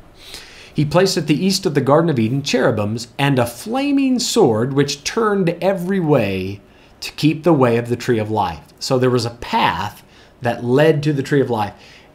[0.74, 4.74] He placed at the east of the Garden of Eden cherubims and a flaming sword
[4.74, 6.60] which turned every way
[7.00, 8.74] to keep the way of the tree of life.
[8.78, 10.04] So there was a path
[10.42, 11.72] that led to the tree of life.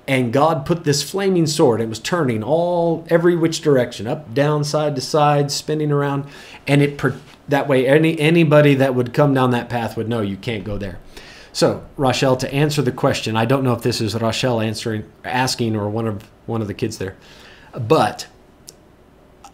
[0.07, 4.63] And God put this flaming sword, it was turning all every which direction, up, down,
[4.63, 6.25] side to side, spinning around,
[6.67, 6.99] and it
[7.47, 10.77] that way any anybody that would come down that path would know you can't go
[10.77, 10.99] there.
[11.53, 15.75] So, Rochelle, to answer the question, I don't know if this is Rochelle answering, asking,
[15.75, 17.15] or one of one of the kids there,
[17.73, 18.27] but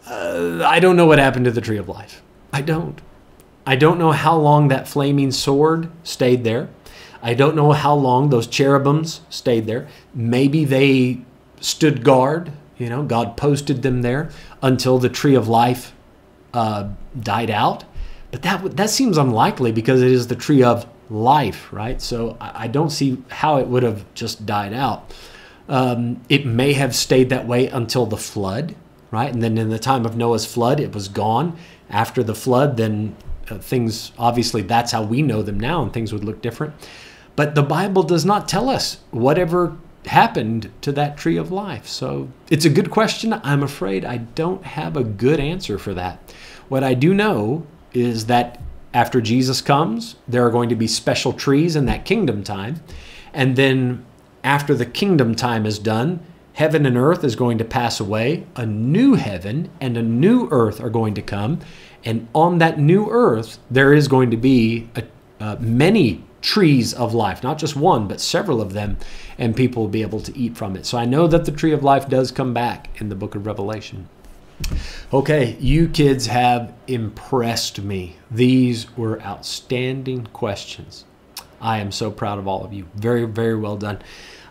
[0.06, 2.22] uh, I don't know what happened to the tree of life.
[2.52, 3.00] I don't.
[3.66, 6.70] I don't know how long that flaming sword stayed there.
[7.22, 9.88] I don't know how long those cherubims stayed there.
[10.14, 11.20] Maybe they
[11.60, 12.52] stood guard.
[12.76, 14.30] You know, God posted them there
[14.62, 15.92] until the tree of life
[16.54, 16.88] uh,
[17.18, 17.84] died out.
[18.30, 22.00] But that that seems unlikely because it is the tree of life, right?
[22.00, 25.12] So I, don't see how it would have just died out.
[25.68, 28.74] Um, it may have stayed that way until the flood,
[29.10, 29.32] right?
[29.32, 31.56] And then in the time of Noah's flood, it was gone.
[31.90, 33.16] After the flood, then
[33.50, 36.74] uh, things obviously that's how we know them now, and things would look different.
[37.38, 39.76] But the Bible does not tell us whatever
[40.06, 41.86] happened to that tree of life.
[41.86, 43.32] So it's a good question.
[43.32, 46.34] I'm afraid I don't have a good answer for that.
[46.68, 48.60] What I do know is that
[48.92, 52.82] after Jesus comes, there are going to be special trees in that kingdom time.
[53.32, 54.04] And then
[54.42, 56.18] after the kingdom time is done,
[56.54, 58.48] heaven and earth is going to pass away.
[58.56, 61.60] A new heaven and a new earth are going to come.
[62.04, 65.04] And on that new earth, there is going to be a,
[65.38, 68.96] uh, many trees of life, not just one, but several of them,
[69.36, 70.86] and people will be able to eat from it.
[70.86, 73.46] So I know that the tree of life does come back in the book of
[73.46, 74.08] Revelation.
[75.12, 78.16] Okay, you kids have impressed me.
[78.30, 81.04] These were outstanding questions.
[81.60, 82.86] I am so proud of all of you.
[82.94, 84.00] Very, very well done.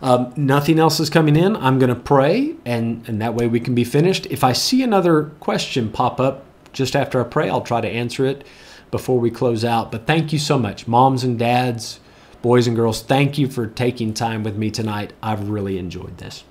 [0.02, 1.56] Um, nothing else is coming in.
[1.56, 4.26] I'm going to pray, and, and that way we can be finished.
[4.28, 8.26] If I see another question pop up just after I pray, I'll try to answer
[8.26, 8.46] it
[8.92, 9.92] before we close out.
[9.92, 12.00] But thank you so much, moms and dads,
[12.42, 13.02] boys and girls.
[13.02, 15.14] Thank you for taking time with me tonight.
[15.22, 16.44] I've really enjoyed this.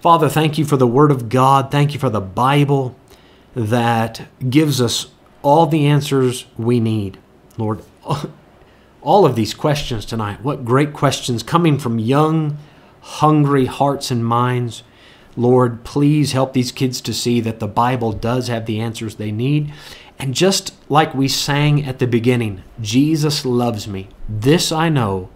[0.00, 1.70] Father, thank you for the Word of God.
[1.70, 2.96] Thank you for the Bible
[3.54, 5.08] that gives us
[5.42, 7.18] all the answers we need.
[7.56, 7.82] Lord,
[9.02, 12.58] all of these questions tonight, what great questions coming from young,
[13.00, 14.82] hungry hearts and minds.
[15.36, 19.32] Lord, please help these kids to see that the Bible does have the answers they
[19.32, 19.72] need.
[20.18, 24.08] And just like we sang at the beginning, Jesus loves me.
[24.28, 25.28] This I know,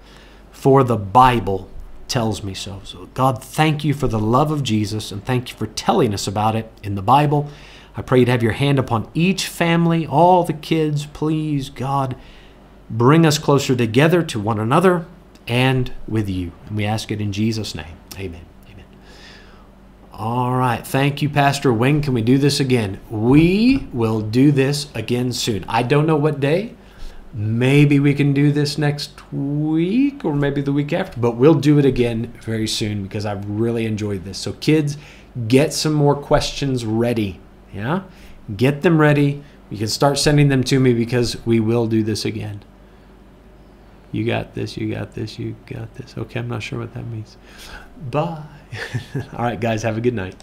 [0.51, 1.69] for the Bible
[2.07, 2.81] tells me so.
[2.85, 6.27] So, God, thank you for the love of Jesus and thank you for telling us
[6.27, 7.49] about it in the Bible.
[7.97, 11.07] I pray you'd have your hand upon each family, all the kids.
[11.07, 12.17] Please, God,
[12.89, 15.07] bring us closer together to one another
[15.47, 16.53] and with you.
[16.67, 17.97] And we ask it in Jesus' name.
[18.17, 18.48] Amen.
[20.19, 20.85] All right.
[20.85, 21.73] Thank you, Pastor.
[21.73, 22.99] When can we do this again?
[23.09, 25.65] We will do this again soon.
[25.69, 26.75] I don't know what day.
[27.33, 31.79] Maybe we can do this next week or maybe the week after, but we'll do
[31.79, 34.39] it again very soon because I've really enjoyed this.
[34.39, 34.97] So, kids,
[35.47, 37.39] get some more questions ready.
[37.73, 38.03] Yeah?
[38.57, 39.45] Get them ready.
[39.71, 42.65] You can start sending them to me because we will do this again.
[44.11, 46.17] You got this, you got this, you got this.
[46.19, 47.37] Okay, I'm not sure what that means.
[48.11, 48.43] Bye.
[49.33, 50.35] All right, guys, have a good night.